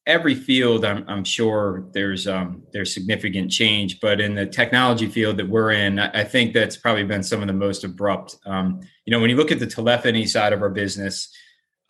every 0.07 0.35
field, 0.35 0.85
I'm, 0.85 1.05
I'm 1.09 1.25
sure 1.25 1.87
there's 1.93 2.27
um, 2.27 2.63
there's 2.73 2.95
significant 2.95 3.51
change, 3.51 4.01
but 4.01 4.21
in 4.21 4.35
the 4.35 4.47
technology 4.47 5.09
field 5.09 5.37
that 5.37 5.49
we're 5.49 5.73
in, 5.73 5.99
I 5.99 6.25
think 6.25 6.55
that's 6.55 6.77
probably 6.77 7.05
been 7.05 7.23
some 7.23 7.41
of 7.41 7.47
the 7.47 7.53
most 7.53 7.85
abrupt. 7.85 8.37
Um, 8.47 8.81
you 9.05 9.11
know, 9.11 9.21
when 9.21 9.31
you 9.31 9.37
look 9.37 9.53
at 9.53 9.59
the 9.59 9.67
telephony 9.67 10.27
side 10.27 10.53
of 10.53 10.63
our 10.63 10.71
business, 10.71 11.35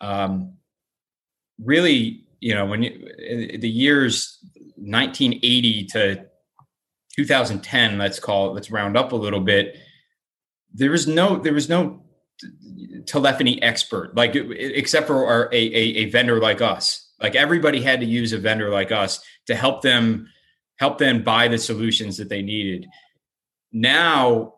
um, 0.01 0.53
really, 1.63 2.25
you 2.39 2.53
know, 2.53 2.65
when 2.65 2.83
you, 2.83 3.57
the 3.57 3.69
years 3.69 4.39
1980 4.75 5.85
to 5.85 6.25
2010, 7.15 7.97
let's 7.97 8.19
call 8.19 8.49
it, 8.49 8.53
let's 8.53 8.69
round 8.69 8.95
up 8.95 9.11
a 9.11 9.15
little 9.15 9.41
bit. 9.41 9.77
There 10.73 10.91
was 10.91 11.07
no 11.07 11.37
there 11.37 11.53
was 11.53 11.69
no 11.69 12.03
telephony 13.05 13.61
expert, 13.61 14.15
like 14.15 14.35
except 14.35 15.07
for 15.07 15.25
our, 15.25 15.49
a, 15.51 15.57
a, 15.57 15.83
a 15.97 16.05
vendor 16.09 16.39
like 16.39 16.61
us. 16.61 17.09
Like 17.21 17.35
everybody 17.35 17.81
had 17.81 17.99
to 18.01 18.05
use 18.05 18.33
a 18.33 18.37
vendor 18.37 18.69
like 18.69 18.91
us 18.91 19.23
to 19.47 19.55
help 19.55 19.81
them 19.81 20.27
help 20.77 20.99
them 20.99 21.23
buy 21.23 21.47
the 21.47 21.57
solutions 21.57 22.17
that 22.17 22.29
they 22.29 22.41
needed. 22.41 22.87
Now 23.71 24.55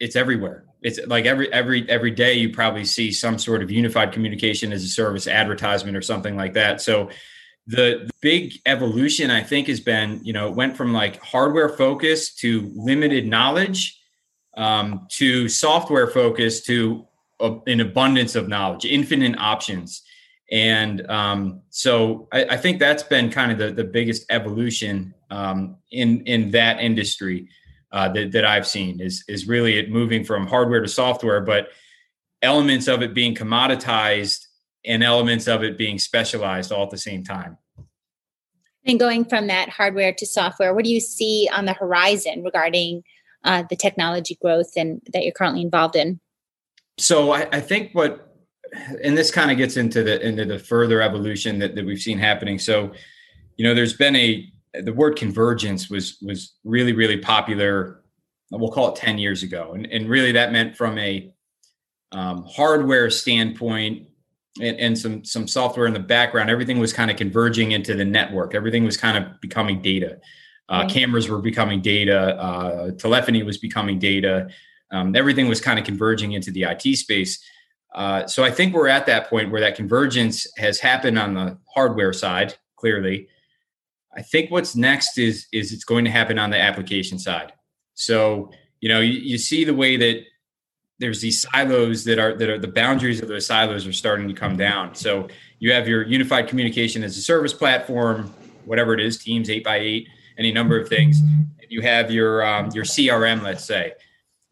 it's 0.00 0.16
everywhere. 0.16 0.64
It's 0.82 0.98
like 1.06 1.26
every 1.26 1.52
every 1.52 1.88
every 1.88 2.10
day 2.10 2.34
you 2.34 2.50
probably 2.50 2.84
see 2.84 3.12
some 3.12 3.38
sort 3.38 3.62
of 3.62 3.70
unified 3.70 4.12
communication 4.12 4.72
as 4.72 4.84
a 4.84 4.88
service 4.88 5.26
advertisement 5.26 5.96
or 5.96 6.02
something 6.02 6.36
like 6.36 6.54
that. 6.54 6.80
So 6.80 7.10
the, 7.66 8.04
the 8.06 8.10
big 8.20 8.54
evolution 8.66 9.30
I 9.30 9.42
think 9.42 9.68
has 9.68 9.80
been, 9.80 10.20
you 10.22 10.32
know, 10.32 10.48
it 10.48 10.54
went 10.54 10.76
from 10.76 10.92
like 10.92 11.22
hardware 11.22 11.70
focus 11.70 12.34
to 12.36 12.70
limited 12.74 13.26
knowledge 13.26 13.98
um, 14.56 15.06
to 15.10 15.48
software 15.48 16.06
focus 16.06 16.62
to 16.62 17.06
a, 17.40 17.56
an 17.66 17.80
abundance 17.80 18.34
of 18.34 18.48
knowledge, 18.48 18.84
infinite 18.84 19.36
options. 19.38 20.02
And 20.50 21.08
um, 21.10 21.62
so 21.70 22.28
I, 22.32 22.44
I, 22.44 22.56
think 22.56 22.78
that's 22.78 23.02
been 23.02 23.30
kind 23.30 23.50
of 23.50 23.58
the, 23.58 23.72
the 23.72 23.84
biggest 23.84 24.26
evolution 24.30 25.14
um, 25.30 25.76
in 25.90 26.20
in 26.26 26.50
that 26.52 26.80
industry 26.80 27.48
uh, 27.92 28.08
that, 28.10 28.32
that 28.32 28.44
I've 28.44 28.66
seen 28.66 29.00
is 29.00 29.24
is 29.26 29.48
really 29.48 29.78
it 29.78 29.90
moving 29.90 30.22
from 30.22 30.46
hardware 30.46 30.80
to 30.80 30.88
software, 30.88 31.40
but 31.40 31.68
elements 32.42 32.88
of 32.88 33.02
it 33.02 33.14
being 33.14 33.34
commoditized 33.34 34.46
and 34.84 35.02
elements 35.02 35.48
of 35.48 35.64
it 35.64 35.78
being 35.78 35.98
specialized 35.98 36.70
all 36.70 36.84
at 36.84 36.90
the 36.90 36.98
same 36.98 37.24
time. 37.24 37.56
And 38.86 39.00
going 39.00 39.24
from 39.24 39.46
that 39.46 39.70
hardware 39.70 40.12
to 40.12 40.26
software, 40.26 40.74
what 40.74 40.84
do 40.84 40.90
you 40.90 41.00
see 41.00 41.48
on 41.50 41.64
the 41.64 41.72
horizon 41.72 42.42
regarding 42.44 43.02
uh, 43.44 43.64
the 43.68 43.76
technology 43.76 44.38
growth 44.40 44.72
and 44.76 45.00
that 45.12 45.22
you're 45.24 45.32
currently 45.32 45.62
involved 45.62 45.96
in? 45.96 46.20
So 46.98 47.32
I, 47.32 47.48
I 47.52 47.60
think 47.60 47.92
what, 47.92 48.36
and 49.02 49.16
this 49.16 49.30
kind 49.30 49.50
of 49.50 49.56
gets 49.56 49.76
into 49.76 50.02
the 50.02 50.24
into 50.26 50.44
the 50.44 50.58
further 50.58 51.00
evolution 51.00 51.58
that, 51.60 51.74
that 51.74 51.84
we've 51.84 52.00
seen 52.00 52.18
happening. 52.18 52.58
So, 52.58 52.92
you 53.56 53.64
know, 53.64 53.74
there's 53.74 53.94
been 53.94 54.16
a 54.16 54.50
the 54.82 54.92
word 54.92 55.16
convergence 55.16 55.88
was 55.88 56.18
was 56.22 56.54
really 56.64 56.92
really 56.92 57.18
popular. 57.18 58.02
We'll 58.50 58.70
call 58.70 58.92
it 58.92 58.96
ten 58.96 59.18
years 59.18 59.42
ago, 59.42 59.72
and 59.74 59.86
and 59.86 60.08
really 60.08 60.32
that 60.32 60.52
meant 60.52 60.76
from 60.76 60.98
a 60.98 61.32
um, 62.12 62.44
hardware 62.48 63.10
standpoint 63.10 64.06
and, 64.60 64.78
and, 64.78 64.98
some 64.98 65.24
some 65.24 65.48
software 65.48 65.86
in 65.86 65.92
the 65.92 65.98
background, 65.98 66.48
everything 66.48 66.78
was 66.78 66.92
kind 66.92 67.10
of 67.10 67.16
converging 67.16 67.72
into 67.72 67.94
the 67.94 68.04
network. 68.04 68.54
Everything 68.54 68.84
was 68.84 68.96
kind 68.96 69.18
of 69.18 69.40
becoming 69.40 69.82
data. 69.82 70.20
Uh, 70.68 70.86
Cameras 70.88 71.28
were 71.28 71.40
becoming 71.40 71.80
data. 71.80 72.36
Uh, 72.36 72.90
telephony 72.92 73.42
was 73.42 73.58
becoming 73.58 73.98
data. 73.98 74.48
Um, 74.90 75.14
everything 75.14 75.48
was 75.48 75.60
kind 75.60 75.78
of 75.78 75.84
converging 75.84 76.32
into 76.32 76.50
the 76.50 76.62
IT 76.62 76.96
space. 76.96 77.42
Uh, 77.94 78.26
so 78.26 78.42
I 78.42 78.50
think 78.50 78.74
we're 78.74 78.88
at 78.88 79.06
that 79.06 79.28
point 79.28 79.50
where 79.50 79.60
that 79.60 79.76
convergence 79.76 80.46
has 80.56 80.80
happened 80.80 81.18
on 81.18 81.34
the 81.34 81.58
hardware 81.72 82.12
side. 82.12 82.54
Clearly, 82.76 83.28
I 84.16 84.22
think 84.22 84.50
what's 84.50 84.74
next 84.74 85.18
is 85.18 85.46
is 85.52 85.72
it's 85.72 85.84
going 85.84 86.04
to 86.04 86.10
happen 86.10 86.38
on 86.38 86.50
the 86.50 86.58
application 86.58 87.18
side. 87.18 87.52
So 87.94 88.50
you 88.80 88.88
know 88.88 89.00
you, 89.00 89.12
you 89.12 89.38
see 89.38 89.64
the 89.64 89.74
way 89.74 89.96
that 89.96 90.24
there's 90.98 91.20
these 91.20 91.42
silos 91.42 92.04
that 92.04 92.18
are 92.18 92.36
that 92.36 92.48
are 92.48 92.58
the 92.58 92.68
boundaries 92.68 93.22
of 93.22 93.28
those 93.28 93.46
silos 93.46 93.86
are 93.86 93.92
starting 93.92 94.26
to 94.28 94.34
come 94.34 94.56
down. 94.56 94.94
So 94.94 95.28
you 95.60 95.72
have 95.72 95.86
your 95.86 96.02
unified 96.02 96.48
communication 96.48 97.04
as 97.04 97.16
a 97.16 97.22
service 97.22 97.52
platform, 97.52 98.34
whatever 98.64 98.92
it 98.92 99.00
is, 99.00 99.18
Teams 99.18 99.48
eight 99.48 99.64
by 99.64 99.78
eight 99.78 100.08
any 100.38 100.52
number 100.52 100.80
of 100.80 100.88
things. 100.88 101.20
And 101.20 101.70
you 101.70 101.82
have 101.82 102.10
your 102.10 102.44
um, 102.44 102.70
your 102.74 102.84
CRM, 102.84 103.42
let's 103.42 103.64
say. 103.64 103.92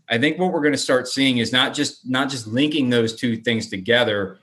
I 0.08 0.18
think 0.18 0.38
what 0.38 0.52
we're 0.52 0.60
going 0.60 0.72
to 0.72 0.78
start 0.78 1.08
seeing 1.08 1.38
is 1.38 1.52
not 1.52 1.74
just 1.74 2.08
not 2.08 2.28
just 2.28 2.46
linking 2.46 2.90
those 2.90 3.14
two 3.14 3.36
things 3.36 3.68
together, 3.68 4.38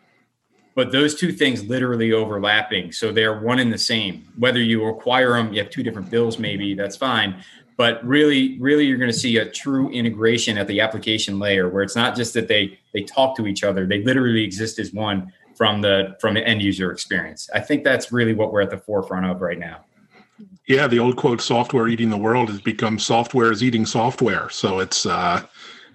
but 0.76 0.92
those 0.92 1.16
two 1.16 1.32
things 1.32 1.64
literally 1.66 2.14
overlapping. 2.14 2.92
So 2.92 3.12
they're 3.12 3.40
one 3.40 3.60
and 3.60 3.72
the 3.72 3.78
same. 3.78 4.28
Whether 4.38 4.62
you 4.62 4.88
acquire 4.88 5.34
them, 5.34 5.54
you 5.54 5.62
have 5.62 5.70
two 5.70 5.84
different 5.84 6.10
bills, 6.10 6.40
maybe 6.40 6.74
that's 6.74 6.96
fine. 6.96 7.44
But 7.78 8.06
really, 8.06 8.60
really, 8.60 8.86
you're 8.86 8.98
going 8.98 9.12
to 9.12 9.18
see 9.18 9.38
a 9.38 9.50
true 9.50 9.90
integration 9.90 10.58
at 10.58 10.68
the 10.68 10.82
application 10.82 11.40
layer, 11.40 11.70
where 11.70 11.82
it's 11.82 11.96
not 11.96 12.16
just 12.16 12.34
that 12.34 12.48
they 12.48 12.78
they 12.94 13.04
talk 13.04 13.38
to 13.38 13.48
each 13.48 13.64
other; 13.64 13.86
they 13.86 14.04
literally 14.04 14.44
exist 14.44 14.80
as 14.80 14.92
one 14.94 15.32
from 15.56 15.82
the 15.82 16.18
from 16.20 16.34
the 16.34 16.46
end 16.46 16.62
user 16.62 16.92
experience. 16.92 17.50
I 17.54 17.60
think 17.60 17.84
that's 17.84 18.12
really 18.12 18.34
what 18.34 18.52
we're 18.52 18.62
at 18.62 18.70
the 18.70 18.78
forefront 18.78 19.26
of 19.26 19.42
right 19.42 19.60
now. 19.60 19.86
Yeah, 20.68 20.88
the 20.88 21.00
old 21.00 21.18
quote, 21.18 21.42
software 21.42 21.88
eating 21.88 22.10
the 22.10 22.18
world 22.18 22.50
has 22.50 22.62
become 22.62 23.00
software 23.00 23.52
is 23.52 23.64
eating 23.64 23.86
software. 23.86 24.50
So 24.50 24.80
it's, 24.80 25.06
uh, 25.06 25.44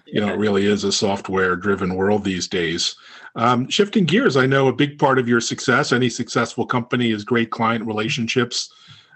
you 0.06 0.20
know, 0.20 0.28
it 0.28 0.38
really 0.38 0.66
is 0.66 0.84
a 0.84 0.92
software 0.92 1.56
driven 1.56 1.94
world 1.94 2.24
these 2.24 2.48
days. 2.48 2.96
Um, 3.36 3.68
shifting 3.68 4.04
gears, 4.04 4.36
I 4.36 4.46
know 4.46 4.68
a 4.68 4.72
big 4.72 4.98
part 4.98 5.18
of 5.18 5.28
your 5.28 5.40
success, 5.40 5.92
any 5.92 6.08
successful 6.08 6.66
company, 6.66 7.10
is 7.10 7.24
great 7.24 7.50
client 7.50 7.86
relationships. 7.86 8.72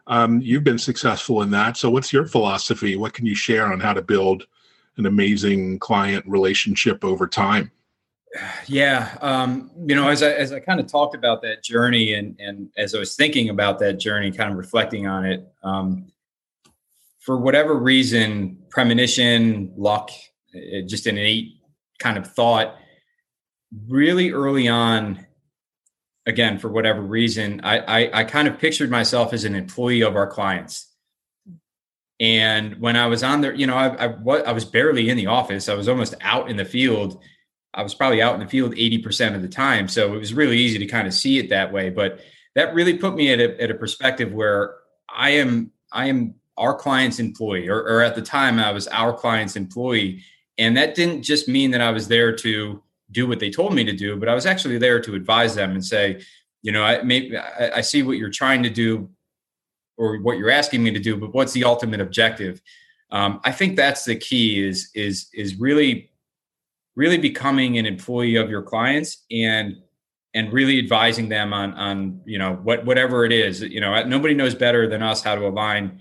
Um, 0.07 0.41
you've 0.41 0.65
been 0.65 0.79
successful 0.79 1.43
in 1.43 1.51
that. 1.51 1.77
So, 1.77 1.91
what's 1.91 2.13
your 2.13 2.27
philosophy? 2.27 2.97
What 2.97 3.13
can 3.13 3.27
you 3.27 3.35
share 3.35 3.71
on 3.71 3.79
how 3.79 3.93
to 3.93 4.03
build 4.03 4.47
an 4.97 5.07
amazing 5.07 5.79
client 5.79 6.25
relationship 6.27 7.05
over 7.05 7.29
time? 7.29 7.71
Yeah, 8.67 9.17
um, 9.21 9.71
you 9.87 9.95
know, 9.95 10.09
as 10.09 10.23
I 10.23 10.31
as 10.33 10.53
I 10.53 10.61
kind 10.61 10.81
of 10.81 10.87
talked 10.87 11.15
about 11.15 11.43
that 11.43 11.63
journey, 11.63 12.15
and 12.15 12.39
and 12.39 12.69
as 12.77 12.95
I 12.95 12.99
was 12.99 13.17
thinking 13.17 13.49
about 13.49 13.79
that 13.79 13.95
journey, 13.95 14.31
kind 14.31 14.51
of 14.51 14.59
reflecting 14.59 15.07
on 15.07 15.25
it, 15.25 15.47
um, 15.63 16.13
for 17.21 17.39
whatever 17.39 17.75
reason, 17.75 18.59
premonition, 18.71 19.73
luck, 19.77 20.11
it, 20.53 20.89
just 20.89 21.07
an 21.07 21.17
innate 21.17 21.55
kind 21.99 22.19
of 22.19 22.27
thought, 22.27 22.77
really 23.89 24.31
early 24.31 24.69
on. 24.69 25.27
Again, 26.27 26.59
for 26.59 26.69
whatever 26.69 27.01
reason, 27.01 27.63
I, 27.65 27.79
I 27.79 28.21
I 28.21 28.25
kind 28.25 28.47
of 28.47 28.59
pictured 28.59 28.91
myself 28.91 29.33
as 29.33 29.45
an 29.45 29.55
employee 29.55 30.03
of 30.03 30.17
our 30.17 30.27
clients. 30.27 30.93
And 32.21 32.79
when 32.81 32.97
I 32.97 33.07
was 33.07 33.23
on 33.23 33.41
there, 33.41 33.55
you 33.55 33.67
know, 33.67 33.77
I, 33.77 34.07
I, 34.07 34.41
I 34.41 34.53
was 34.53 34.65
barely 34.65 35.09
in 35.09 35.17
the 35.17 35.29
office. 35.29 35.69
I 35.69 35.75
was 35.75 35.89
almost 35.89 36.15
out 36.21 36.51
in 36.51 36.57
the 36.57 36.65
field 36.65 37.23
I 37.75 37.83
was 37.83 37.95
probably 37.95 38.23
out 38.23 38.35
in 38.35 38.41
the 38.41 38.47
field 38.47 38.75
80% 38.75 39.35
of 39.35 39.43
the 39.43 39.49
time. 39.49 39.89
So 39.89 40.15
it 40.15 40.19
was 40.19 40.35
really 40.35 40.59
easy 40.59 40.79
to 40.79 40.87
kind 40.87 41.07
of 41.07 41.15
see 41.15 41.39
it 41.39 41.51
that 41.51 41.73
way. 41.73 41.91
But 41.91 42.21
that 42.55 42.75
really 42.75 42.97
put 42.97 43.15
me 43.15 43.33
at 43.33 43.41
a, 43.41 43.61
at 43.63 43.71
a 43.71 43.75
perspective 43.75 44.33
where 44.33 44.75
I 45.09 45.31
am, 45.31 45.73
I 45.93 46.07
am 46.07 46.35
our 46.57 46.75
client's 46.75 47.19
employee, 47.19 47.69
or, 47.69 47.81
or 47.81 48.03
at 48.03 48.15
the 48.15 48.23
time 48.23 48.59
I 48.59 48.73
was 48.73 48.89
our 48.89 49.13
client's 49.13 49.55
employee. 49.57 50.25
And 50.57 50.77
that 50.77 50.95
didn't 50.95 51.23
just 51.23 51.49
mean 51.49 51.71
that 51.71 51.81
I 51.81 51.91
was 51.91 52.09
there 52.09 52.35
to 52.37 52.83
do 53.11 53.27
what 53.27 53.39
they 53.41 53.51
told 53.51 53.75
me 53.75 53.85
to 53.85 53.93
do, 53.93 54.17
but 54.17 54.29
I 54.29 54.35
was 54.35 54.45
actually 54.45 54.79
there 54.79 55.01
to 55.01 55.15
advise 55.15 55.55
them 55.55 55.73
and 55.73 55.85
say, 55.85 56.23
you 56.63 56.73
know, 56.73 56.83
I 56.83 57.01
maybe 57.03 57.37
I, 57.37 57.77
I 57.77 57.81
see 57.81 58.03
what 58.03 58.19
you're 58.19 58.29
trying 58.29 58.65
to 58.65 58.71
do 58.71 59.09
or 59.97 60.19
what 60.19 60.37
you're 60.37 60.51
asking 60.51 60.83
me 60.83 60.91
to 60.91 60.99
do, 60.99 61.17
but 61.17 61.33
what's 61.33 61.53
the 61.53 61.65
ultimate 61.65 62.01
objective? 62.01 62.61
um, 63.11 63.41
I 63.45 63.53
think 63.53 63.77
that's 63.77 64.05
the 64.05 64.17
key 64.17 64.67
is 64.67 64.91
is 64.95 65.29
is 65.33 65.57
really 65.57 66.11
really 66.99 67.17
becoming 67.17 67.78
an 67.78 67.87
employee 67.87 68.35
of 68.35 68.50
your 68.50 68.61
clients 68.61 69.25
and 69.31 69.76
and 70.35 70.52
really 70.52 70.78
advising 70.81 71.28
them 71.28 71.55
on 71.55 71.73
on 71.75 72.21
you 72.26 72.38
know 72.38 72.55
what 72.64 72.85
whatever 72.85 73.25
it 73.25 73.33
is 73.33 73.62
you 73.62 73.81
know 73.81 74.02
nobody 74.02 74.35
knows 74.35 74.55
better 74.55 74.88
than 74.88 75.00
us 75.00 75.23
how 75.23 75.37
to 75.37 75.47
align 75.47 76.00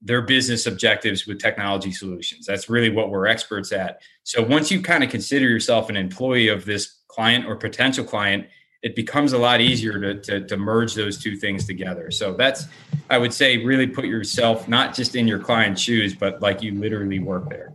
their 0.00 0.20
business 0.22 0.66
objectives 0.66 1.26
with 1.26 1.40
technology 1.40 1.90
solutions. 1.90 2.46
That's 2.46 2.70
really 2.70 2.88
what 2.88 3.10
we're 3.10 3.26
experts 3.26 3.72
at. 3.72 4.00
So 4.22 4.40
once 4.40 4.70
you 4.70 4.80
kind 4.80 5.02
of 5.02 5.10
consider 5.10 5.48
yourself 5.48 5.90
an 5.90 5.96
employee 5.96 6.46
of 6.46 6.64
this 6.64 6.98
client 7.08 7.46
or 7.46 7.56
potential 7.56 8.04
client 8.04 8.46
it 8.80 8.94
becomes 8.94 9.32
a 9.32 9.38
lot 9.38 9.60
easier 9.60 9.98
to, 9.98 10.20
to, 10.20 10.46
to 10.46 10.56
merge 10.56 10.94
those 10.94 11.20
two 11.20 11.34
things 11.34 11.66
together. 11.66 12.12
So 12.12 12.34
that's 12.34 12.66
i 13.10 13.18
would 13.18 13.32
say 13.32 13.64
really 13.64 13.86
put 13.86 14.04
yourself 14.04 14.68
not 14.68 14.94
just 14.94 15.16
in 15.16 15.26
your 15.26 15.38
client's 15.38 15.80
shoes 15.80 16.14
but 16.14 16.40
like 16.42 16.62
you 16.62 16.78
literally 16.78 17.18
work 17.18 17.48
there 17.48 17.72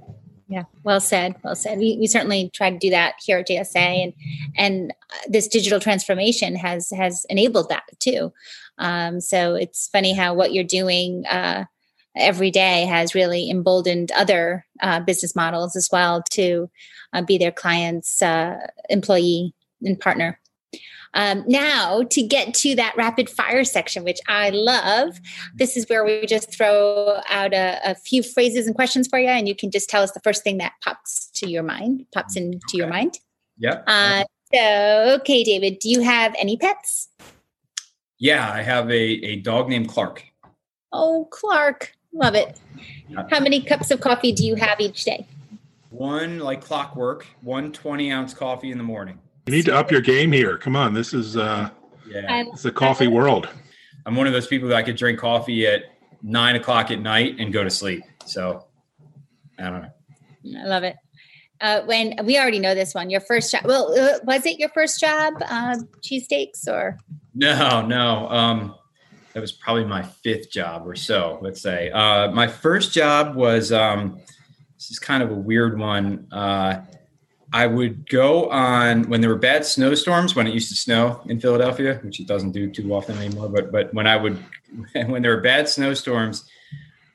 yeah, 0.47 0.63
well 0.83 0.99
said. 0.99 1.35
Well 1.43 1.55
said. 1.55 1.79
We, 1.79 1.97
we 1.99 2.07
certainly 2.07 2.49
try 2.53 2.69
to 2.69 2.77
do 2.77 2.89
that 2.89 3.15
here 3.23 3.39
at 3.39 3.47
JSA, 3.47 3.75
and 3.75 4.13
and 4.57 4.93
this 5.27 5.47
digital 5.47 5.79
transformation 5.79 6.55
has 6.55 6.89
has 6.91 7.25
enabled 7.29 7.69
that 7.69 7.83
too. 7.99 8.33
Um, 8.77 9.21
so 9.21 9.55
it's 9.55 9.87
funny 9.87 10.13
how 10.13 10.33
what 10.33 10.53
you're 10.53 10.63
doing 10.63 11.25
uh, 11.27 11.65
every 12.15 12.51
day 12.51 12.85
has 12.85 13.15
really 13.15 13.49
emboldened 13.49 14.11
other 14.11 14.65
uh, 14.81 14.99
business 14.99 15.35
models 15.35 15.75
as 15.75 15.89
well 15.91 16.21
to 16.31 16.69
uh, 17.13 17.21
be 17.21 17.37
their 17.37 17.51
clients' 17.51 18.21
uh, 18.21 18.57
employee 18.89 19.53
and 19.81 19.99
partner. 19.99 20.39
Um, 21.13 21.43
now, 21.47 22.03
to 22.09 22.23
get 22.23 22.53
to 22.55 22.75
that 22.75 22.95
rapid 22.97 23.29
fire 23.29 23.63
section, 23.63 24.03
which 24.03 24.19
I 24.27 24.49
love, 24.49 25.19
this 25.55 25.77
is 25.77 25.87
where 25.87 26.03
we 26.03 26.25
just 26.25 26.51
throw 26.51 27.19
out 27.29 27.53
a, 27.53 27.79
a, 27.85 27.95
few 27.95 28.23
phrases 28.23 28.65
and 28.65 28.75
questions 28.75 29.07
for 29.07 29.19
you, 29.19 29.27
and 29.27 29.47
you 29.47 29.55
can 29.55 29.69
just 29.69 29.89
tell 29.89 30.01
us 30.01 30.11
the 30.11 30.19
first 30.21 30.43
thing 30.43 30.57
that 30.57 30.73
pops 30.83 31.27
to 31.35 31.49
your 31.49 31.63
mind, 31.63 32.05
pops 32.13 32.35
into 32.35 32.57
okay. 32.69 32.77
your 32.77 32.87
mind. 32.87 33.19
Yeah. 33.57 33.81
Uh, 33.85 34.23
so, 34.53 35.17
okay, 35.19 35.43
David, 35.43 35.79
do 35.79 35.89
you 35.89 36.01
have 36.01 36.33
any 36.39 36.57
pets? 36.57 37.09
Yeah, 38.17 38.51
I 38.51 38.61
have 38.61 38.89
a, 38.89 38.93
a 38.93 39.35
dog 39.37 39.69
named 39.69 39.89
Clark. 39.89 40.23
Oh, 40.91 41.27
Clark. 41.29 41.93
Love 42.13 42.35
it. 42.35 42.59
How 43.29 43.39
many 43.39 43.61
cups 43.61 43.91
of 43.91 43.99
coffee 44.01 44.31
do 44.31 44.45
you 44.45 44.55
have 44.55 44.79
each 44.79 45.03
day? 45.03 45.27
One 45.89 46.39
like 46.39 46.61
clockwork, 46.61 47.25
one 47.41 47.71
20 47.71 48.11
ounce 48.11 48.33
coffee 48.33 48.71
in 48.71 48.77
the 48.77 48.83
morning. 48.83 49.19
You 49.45 49.53
need 49.53 49.65
to 49.65 49.75
up 49.75 49.91
your 49.91 50.01
game 50.01 50.31
here. 50.31 50.57
Come 50.57 50.75
on, 50.75 50.93
this 50.93 51.13
is 51.13 51.35
uh, 51.35 51.69
yeah, 52.07 52.43
it's 52.53 52.65
a 52.65 52.71
coffee 52.71 53.07
world. 53.07 53.49
I'm 54.05 54.15
one 54.15 54.27
of 54.27 54.33
those 54.33 54.47
people 54.47 54.69
that 54.69 54.75
I 54.75 54.83
could 54.83 54.95
drink 54.95 55.19
coffee 55.19 55.67
at 55.67 55.83
nine 56.21 56.55
o'clock 56.55 56.91
at 56.91 56.99
night 56.99 57.35
and 57.39 57.51
go 57.51 57.63
to 57.63 57.69
sleep. 57.69 58.03
So 58.25 58.65
I 59.59 59.63
don't 59.63 59.81
know. 59.81 60.61
I 60.61 60.65
love 60.65 60.83
it. 60.83 60.95
Uh, 61.59 61.81
when 61.83 62.15
we 62.25 62.37
already 62.37 62.59
know 62.59 62.75
this 62.75 62.93
one, 62.93 63.09
your 63.09 63.21
first 63.21 63.51
job. 63.51 63.65
Well, 63.65 63.97
uh, 63.97 64.19
was 64.23 64.45
it 64.45 64.59
your 64.59 64.69
first 64.69 64.99
job, 64.99 65.33
uh, 65.45 65.77
cheesesteaks, 66.01 66.67
or? 66.67 66.97
No, 67.33 67.81
no. 67.85 68.27
Um, 68.29 68.75
that 69.33 69.39
was 69.39 69.51
probably 69.51 69.85
my 69.85 70.03
fifth 70.03 70.51
job 70.51 70.87
or 70.87 70.95
so. 70.95 71.39
Let's 71.41 71.61
say 71.61 71.89
uh, 71.91 72.31
my 72.31 72.47
first 72.47 72.93
job 72.93 73.35
was. 73.35 73.71
Um, 73.71 74.19
this 74.77 74.91
is 74.91 74.99
kind 74.99 75.23
of 75.23 75.31
a 75.31 75.35
weird 75.35 75.79
one. 75.79 76.27
Uh, 76.29 76.81
I 77.53 77.67
would 77.67 78.09
go 78.09 78.49
on 78.49 79.03
when 79.03 79.21
there 79.21 79.29
were 79.29 79.37
bad 79.37 79.63
snowstorms 79.63 80.35
when 80.35 80.47
it 80.47 80.55
used 80.55 80.69
to 80.69 80.75
snow 80.75 81.21
in 81.27 81.39
Philadelphia, 81.39 81.99
which 82.03 82.19
it 82.19 82.27
doesn't 82.27 82.51
do 82.51 82.67
too 82.69 82.93
often 82.93 83.15
anymore. 83.19 83.47
But 83.47 83.71
but 83.71 83.93
when 83.93 84.07
I 84.07 84.17
would 84.17 84.43
when 85.05 85.21
there 85.21 85.35
were 85.35 85.41
bad 85.41 85.69
snowstorms, 85.69 86.49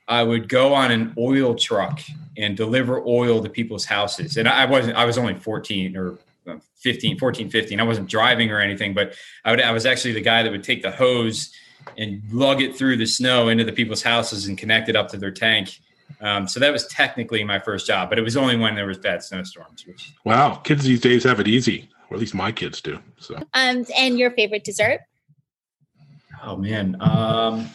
I 0.07 0.23
would 0.23 0.47
go 0.47 0.73
on 0.73 0.91
an 0.91 1.13
oil 1.17 1.55
truck 1.55 1.99
and 2.37 2.55
deliver 2.55 3.03
oil 3.05 3.43
to 3.43 3.49
people's 3.49 3.83
houses. 3.83 4.37
And 4.37 4.47
I 4.47 4.65
wasn't 4.65 4.95
I 4.95 5.03
was 5.03 5.17
only 5.17 5.35
14 5.35 5.97
or 5.97 6.17
uh, 6.47 6.55
15, 6.77 7.19
14, 7.19 7.49
15. 7.49 7.79
I 7.79 7.83
wasn't 7.83 8.09
driving 8.09 8.49
or 8.49 8.61
anything, 8.61 8.93
but 8.93 9.15
I 9.43 9.51
would 9.51 9.61
I 9.61 9.73
was 9.73 9.85
actually 9.85 10.13
the 10.13 10.21
guy 10.21 10.41
that 10.41 10.51
would 10.51 10.63
take 10.63 10.81
the 10.81 10.91
hose 10.91 11.53
and 11.97 12.21
lug 12.31 12.61
it 12.61 12.77
through 12.77 12.95
the 12.95 13.05
snow 13.05 13.49
into 13.49 13.65
the 13.65 13.73
people's 13.73 14.03
houses 14.03 14.47
and 14.47 14.57
connect 14.57 14.87
it 14.87 14.95
up 14.95 15.09
to 15.09 15.17
their 15.17 15.31
tank 15.31 15.79
um, 16.21 16.47
so 16.47 16.59
that 16.59 16.71
was 16.71 16.87
technically 16.87 17.43
my 17.43 17.59
first 17.59 17.87
job, 17.87 18.09
but 18.09 18.17
it 18.17 18.21
was 18.21 18.35
only 18.35 18.57
when 18.57 18.75
there 18.75 18.85
was 18.85 18.97
bad 18.97 19.23
snowstorms. 19.23 19.85
Which 19.85 20.13
wow, 20.25 20.55
kids 20.55 20.83
these 20.83 21.01
days 21.01 21.23
have 21.23 21.39
it 21.39 21.47
easy, 21.47 21.89
or 22.09 22.15
at 22.15 22.19
least 22.19 22.33
my 22.33 22.51
kids 22.51 22.81
do. 22.81 22.99
So, 23.19 23.35
um, 23.53 23.85
and 23.97 24.19
your 24.19 24.31
favorite 24.31 24.63
dessert? 24.63 25.01
Oh 26.43 26.57
man, 26.57 26.97
um, 26.99 27.69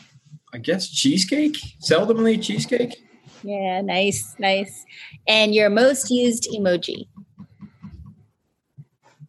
I 0.53 0.59
guess 0.59 0.89
cheesecake. 0.89 1.57
Seldomly 1.81 2.43
cheesecake. 2.43 2.95
Yeah, 3.43 3.83
nice, 3.83 4.35
nice. 4.39 4.85
And 5.27 5.55
your 5.55 5.69
most 5.69 6.11
used 6.11 6.49
emoji? 6.55 7.09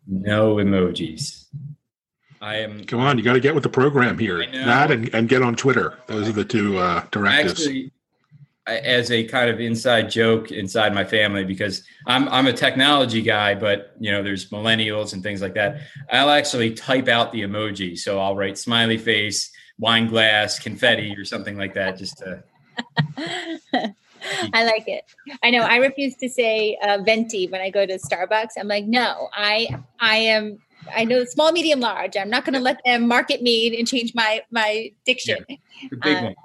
No 0.07 0.55
emojis. 0.55 1.45
I 2.41 2.57
am. 2.57 2.85
Come 2.85 2.99
on, 2.99 3.17
you 3.17 3.23
got 3.23 3.33
to 3.33 3.39
get 3.39 3.55
with 3.55 3.63
the 3.63 3.69
program 3.69 4.19
here. 4.19 4.45
That 4.51 4.91
and, 4.91 5.13
and 5.15 5.27
get 5.27 5.41
on 5.41 5.55
Twitter. 5.55 5.97
Those 6.07 6.29
are 6.29 6.33
the 6.33 6.45
two 6.45 6.77
uh, 6.77 7.03
directives. 7.11 7.61
Actually, 7.61 7.91
as 8.67 9.11
a 9.11 9.23
kind 9.23 9.49
of 9.49 9.59
inside 9.59 10.09
joke 10.09 10.51
inside 10.51 10.93
my 10.93 11.03
family 11.03 11.43
because 11.43 11.83
I'm 12.07 12.27
I'm 12.29 12.47
a 12.47 12.53
technology 12.53 13.21
guy, 13.21 13.53
but 13.55 13.95
you 13.99 14.11
know 14.11 14.23
there's 14.23 14.49
millennials 14.49 15.13
and 15.13 15.21
things 15.21 15.41
like 15.41 15.53
that. 15.53 15.81
I'll 16.11 16.31
actually 16.31 16.73
type 16.73 17.07
out 17.07 17.31
the 17.31 17.41
emoji, 17.41 17.97
so 17.97 18.19
I'll 18.19 18.35
write 18.35 18.57
smiley 18.57 18.97
face, 18.97 19.51
wine 19.77 20.07
glass, 20.07 20.59
confetti, 20.59 21.15
or 21.15 21.25
something 21.25 21.57
like 21.57 21.73
that, 21.75 21.97
just 21.97 22.17
to. 22.19 22.43
I 24.53 24.65
like 24.65 24.87
it. 24.87 25.03
I 25.43 25.51
know. 25.51 25.61
I 25.61 25.75
refuse 25.75 26.15
to 26.15 26.27
say 26.27 26.77
uh, 26.81 26.97
venti 27.05 27.47
when 27.47 27.61
I 27.61 27.69
go 27.69 27.85
to 27.85 27.99
Starbucks. 27.99 28.53
I'm 28.57 28.67
like, 28.67 28.85
no, 28.85 29.29
I 29.33 29.79
I 29.99 30.17
am. 30.17 30.59
I 30.95 31.03
know 31.03 31.23
small, 31.25 31.51
medium, 31.51 31.79
large. 31.79 32.15
I'm 32.15 32.29
not 32.29 32.45
going 32.45 32.53
to 32.53 32.59
let 32.59 32.79
them 32.85 33.07
market 33.07 33.41
me 33.41 33.77
and 33.77 33.87
change 33.87 34.13
my 34.15 34.41
my 34.49 34.91
diction. 35.05 35.45
Yeah, 35.47 35.55
the 35.91 35.97
big 35.97 36.17
uh, 36.17 36.21
one 36.21 36.35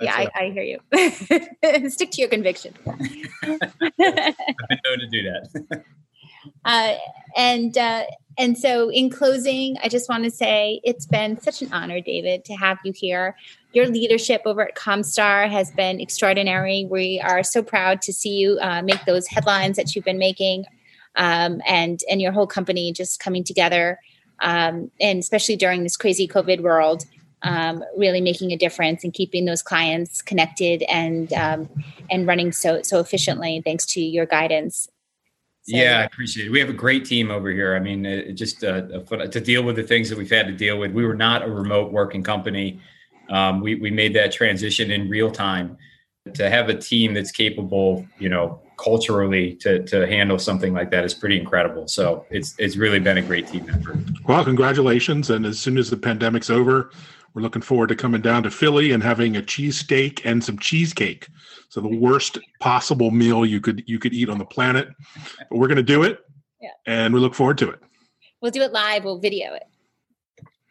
yeah, 0.00 0.14
I, 0.14 0.28
I, 0.34 0.50
hear 0.50 0.62
you. 0.62 1.88
Stick 1.90 2.10
to 2.12 2.20
your 2.20 2.30
conviction. 2.30 2.74
I 2.86 4.34
know 4.84 4.96
to 4.96 5.08
do 5.10 5.22
that. 5.22 5.84
uh, 6.64 6.94
and 7.36 7.76
uh, 7.76 8.04
and 8.38 8.56
so, 8.56 8.90
in 8.90 9.10
closing, 9.10 9.76
I 9.82 9.88
just 9.88 10.08
want 10.08 10.24
to 10.24 10.30
say 10.30 10.80
it's 10.84 11.06
been 11.06 11.40
such 11.40 11.62
an 11.62 11.72
honor, 11.72 12.00
David, 12.00 12.44
to 12.46 12.54
have 12.54 12.78
you 12.84 12.92
here. 12.92 13.36
Your 13.72 13.86
leadership 13.86 14.42
over 14.46 14.62
at 14.62 14.76
Comstar 14.76 15.50
has 15.50 15.70
been 15.72 16.00
extraordinary. 16.00 16.86
We 16.88 17.20
are 17.20 17.42
so 17.42 17.62
proud 17.62 18.00
to 18.02 18.12
see 18.12 18.36
you 18.36 18.58
uh, 18.60 18.82
make 18.82 19.04
those 19.04 19.26
headlines 19.26 19.76
that 19.76 19.94
you've 19.94 20.04
been 20.04 20.18
making, 20.18 20.64
um, 21.16 21.60
and 21.66 22.00
and 22.10 22.20
your 22.20 22.32
whole 22.32 22.46
company 22.46 22.92
just 22.92 23.20
coming 23.20 23.42
together, 23.42 23.98
um, 24.40 24.90
and 25.00 25.18
especially 25.18 25.56
during 25.56 25.82
this 25.82 25.96
crazy 25.96 26.28
COVID 26.28 26.60
world 26.60 27.04
um, 27.42 27.84
really 27.96 28.20
making 28.20 28.52
a 28.52 28.56
difference 28.56 29.04
and 29.04 29.12
keeping 29.12 29.44
those 29.44 29.62
clients 29.62 30.22
connected 30.22 30.82
and 30.88 31.32
um, 31.32 31.68
and 32.10 32.26
running 32.26 32.52
so 32.52 32.82
so 32.82 32.98
efficiently 33.00 33.62
thanks 33.64 33.86
to 33.86 34.00
your 34.00 34.26
guidance. 34.26 34.88
So, 35.62 35.76
yeah, 35.76 35.98
I 35.98 36.04
appreciate 36.04 36.46
it. 36.46 36.50
We 36.50 36.60
have 36.60 36.70
a 36.70 36.74
great 36.74 37.04
team 37.04 37.30
over 37.30 37.50
here. 37.50 37.76
I 37.76 37.78
mean, 37.78 38.06
it, 38.06 38.32
just 38.32 38.64
uh, 38.64 38.82
to 38.82 39.40
deal 39.40 39.62
with 39.62 39.76
the 39.76 39.82
things 39.82 40.08
that 40.08 40.16
we've 40.16 40.30
had 40.30 40.46
to 40.46 40.52
deal 40.52 40.78
with. 40.78 40.92
We 40.92 41.04
were 41.04 41.14
not 41.14 41.42
a 41.42 41.50
remote 41.50 41.92
working 41.92 42.22
company. 42.22 42.80
Um, 43.28 43.60
we 43.60 43.74
we 43.74 43.90
made 43.90 44.14
that 44.14 44.32
transition 44.32 44.90
in 44.90 45.08
real 45.08 45.30
time. 45.30 45.76
To 46.34 46.50
have 46.50 46.68
a 46.68 46.74
team 46.74 47.14
that's 47.14 47.32
capable, 47.32 48.06
you 48.18 48.28
know, 48.28 48.60
culturally 48.78 49.54
to 49.56 49.82
to 49.84 50.06
handle 50.06 50.38
something 50.38 50.72
like 50.72 50.90
that 50.90 51.04
is 51.04 51.12
pretty 51.14 51.38
incredible. 51.38 51.88
So 51.88 52.24
it's 52.30 52.54
it's 52.58 52.76
really 52.76 52.98
been 52.98 53.18
a 53.18 53.22
great 53.22 53.46
team 53.46 53.68
effort. 53.68 53.98
Well, 54.26 54.44
congratulations! 54.44 55.30
And 55.30 55.44
as 55.44 55.58
soon 55.58 55.76
as 55.76 55.90
the 55.90 55.96
pandemic's 55.96 56.48
over, 56.50 56.90
we're 57.34 57.42
looking 57.42 57.62
forward 57.62 57.88
to 57.88 57.96
coming 57.96 58.20
down 58.20 58.42
to 58.44 58.50
Philly 58.50 58.92
and 58.92 59.02
having 59.02 59.36
a 59.36 59.42
cheesesteak 59.42 60.20
and 60.24 60.42
some 60.42 60.58
cheesecake. 60.58 61.28
So 61.68 61.80
the 61.80 61.96
worst 61.96 62.38
possible 62.60 63.10
meal 63.10 63.44
you 63.44 63.60
could 63.60 63.84
you 63.86 63.98
could 63.98 64.12
eat 64.12 64.28
on 64.28 64.38
the 64.38 64.44
planet. 64.44 64.88
But 65.38 65.58
we're 65.58 65.68
going 65.68 65.76
to 65.76 65.82
do 65.82 66.02
it. 66.02 66.20
Yeah. 66.60 66.70
And 66.86 67.14
we 67.14 67.20
look 67.20 67.34
forward 67.34 67.58
to 67.58 67.70
it. 67.70 67.80
We'll 68.40 68.50
do 68.50 68.62
it 68.62 68.72
live. 68.72 69.04
We'll 69.04 69.18
video 69.18 69.54
it. 69.54 69.64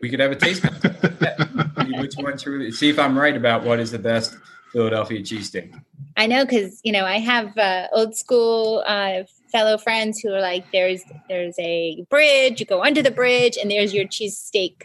We 0.02 0.10
could 0.10 0.20
have 0.20 0.32
a 0.32 0.36
taste 0.36 0.64
Which 2.00 2.16
one 2.18 2.38
to 2.38 2.72
see 2.72 2.90
if 2.90 3.00
I'm 3.00 3.18
right 3.18 3.36
about 3.36 3.64
what 3.64 3.80
is 3.80 3.92
the 3.92 4.00
best 4.00 4.38
Philadelphia 4.72 5.22
cheesesteak. 5.22 5.74
I 6.18 6.28
know 6.28 6.46
because 6.46 6.82
you 6.84 6.92
know 6.92 7.06
I 7.06 7.20
have 7.20 7.58
uh, 7.58 7.88
old 7.94 8.16
school 8.16 8.84
uh, 8.86 9.24
fellow 9.52 9.78
friends 9.78 10.20
who 10.20 10.34
are 10.34 10.42
like, 10.42 10.72
"There's 10.72 11.04
there's 11.30 11.56
a 11.60 12.06
bridge. 12.10 12.60
You 12.60 12.66
go 12.66 12.84
under 12.84 13.02
the 13.02 13.12
bridge, 13.12 13.58
and 13.58 13.72
there's 13.72 13.94
your 13.94 14.06
cheesesteak 14.06 14.84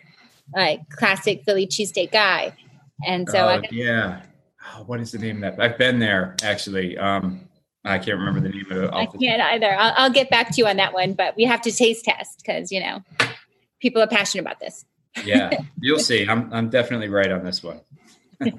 like 0.54 0.88
classic 0.90 1.42
Philly 1.44 1.66
cheesesteak 1.66 2.12
guy. 2.12 2.52
And 3.06 3.28
so, 3.28 3.38
uh, 3.38 3.62
yeah, 3.70 4.22
oh, 4.74 4.84
what 4.84 5.00
is 5.00 5.12
the 5.12 5.18
name 5.18 5.42
of 5.42 5.56
that? 5.56 5.62
I've 5.62 5.78
been 5.78 5.98
there 5.98 6.36
actually. 6.42 6.96
Um, 6.98 7.48
I 7.84 7.98
can't 7.98 8.18
remember 8.18 8.40
the 8.40 8.50
name 8.50 8.66
of 8.70 8.76
it. 8.84 8.90
I 8.92 9.06
can't 9.06 9.40
either. 9.40 9.74
I'll, 9.74 9.94
I'll, 9.96 10.10
get 10.10 10.30
back 10.30 10.50
to 10.50 10.54
you 10.56 10.66
on 10.68 10.76
that 10.76 10.92
one, 10.94 11.14
but 11.14 11.36
we 11.36 11.44
have 11.44 11.62
to 11.62 11.72
taste 11.72 12.04
test 12.04 12.42
because 12.44 12.70
you 12.70 12.80
know 12.80 13.02
people 13.80 14.00
are 14.00 14.06
passionate 14.06 14.42
about 14.42 14.60
this. 14.60 14.84
yeah, 15.24 15.50
you'll 15.80 15.98
see. 15.98 16.26
I'm 16.28 16.52
I'm 16.52 16.70
definitely 16.70 17.08
right 17.08 17.30
on 17.30 17.44
this 17.44 17.62
one. 17.62 17.80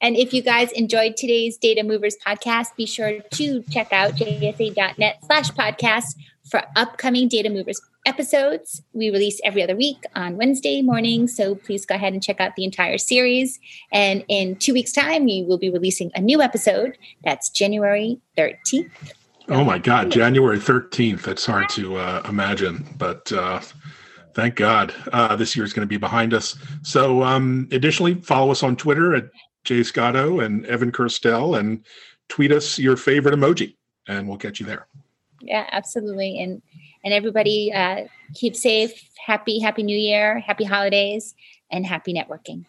And 0.00 0.16
if 0.16 0.34
you 0.34 0.42
guys 0.42 0.72
enjoyed 0.72 1.16
today's 1.16 1.56
Data 1.56 1.82
Movers 1.82 2.16
podcast, 2.24 2.76
be 2.76 2.84
sure 2.84 3.20
to 3.20 3.62
check 3.70 3.92
out 3.92 4.12
jsa.net 4.12 5.18
slash 5.24 5.50
podcast 5.50 6.16
for 6.50 6.62
upcoming 6.76 7.28
Data 7.28 7.48
Movers 7.48 7.80
episodes. 8.06 8.82
We 8.92 9.10
release 9.10 9.40
every 9.44 9.62
other 9.62 9.76
week 9.76 10.04
on 10.14 10.36
Wednesday 10.36 10.80
morning. 10.80 11.28
So 11.28 11.54
please 11.54 11.84
go 11.84 11.96
ahead 11.96 12.12
and 12.12 12.22
check 12.22 12.40
out 12.40 12.56
the 12.56 12.64
entire 12.64 12.98
series. 12.98 13.58
And 13.92 14.24
in 14.28 14.56
two 14.56 14.72
weeks' 14.72 14.92
time, 14.92 15.24
we 15.24 15.44
will 15.46 15.58
be 15.58 15.70
releasing 15.70 16.10
a 16.14 16.20
new 16.20 16.40
episode. 16.40 16.96
That's 17.24 17.50
January 17.50 18.20
13th. 18.38 18.90
Oh 19.48 19.64
my 19.64 19.78
God, 19.78 20.10
January 20.10 20.58
13th. 20.58 21.22
That's 21.22 21.46
hard 21.46 21.68
to 21.70 21.96
uh, 21.96 22.22
imagine, 22.28 22.86
but 22.96 23.30
uh, 23.32 23.60
thank 24.34 24.56
God 24.56 24.92
uh, 25.12 25.36
this 25.36 25.54
year 25.54 25.64
is 25.64 25.72
going 25.72 25.86
to 25.86 25.88
be 25.88 25.98
behind 25.98 26.34
us. 26.34 26.56
So, 26.82 27.22
um, 27.22 27.68
additionally, 27.70 28.14
follow 28.14 28.50
us 28.50 28.64
on 28.64 28.74
Twitter 28.74 29.14
at 29.14 29.26
Jay 29.62 29.84
Scotto 29.84 30.40
and 30.40 30.66
Evan 30.66 30.90
Kirstel 30.90 31.58
and 31.58 31.84
tweet 32.28 32.50
us 32.50 32.78
your 32.78 32.96
favorite 32.96 33.34
emoji 33.36 33.76
and 34.08 34.28
we'll 34.28 34.38
catch 34.38 34.60
you 34.60 34.66
there. 34.66 34.86
Yeah, 35.40 35.66
absolutely. 35.70 36.40
And 36.40 36.62
and 37.06 37.14
everybody 37.14 37.72
uh, 37.72 38.04
keep 38.34 38.56
safe, 38.56 39.08
happy, 39.24 39.60
happy 39.60 39.84
new 39.84 39.96
year, 39.96 40.40
happy 40.40 40.64
holidays, 40.64 41.36
and 41.70 41.86
happy 41.86 42.12
networking. 42.12 42.66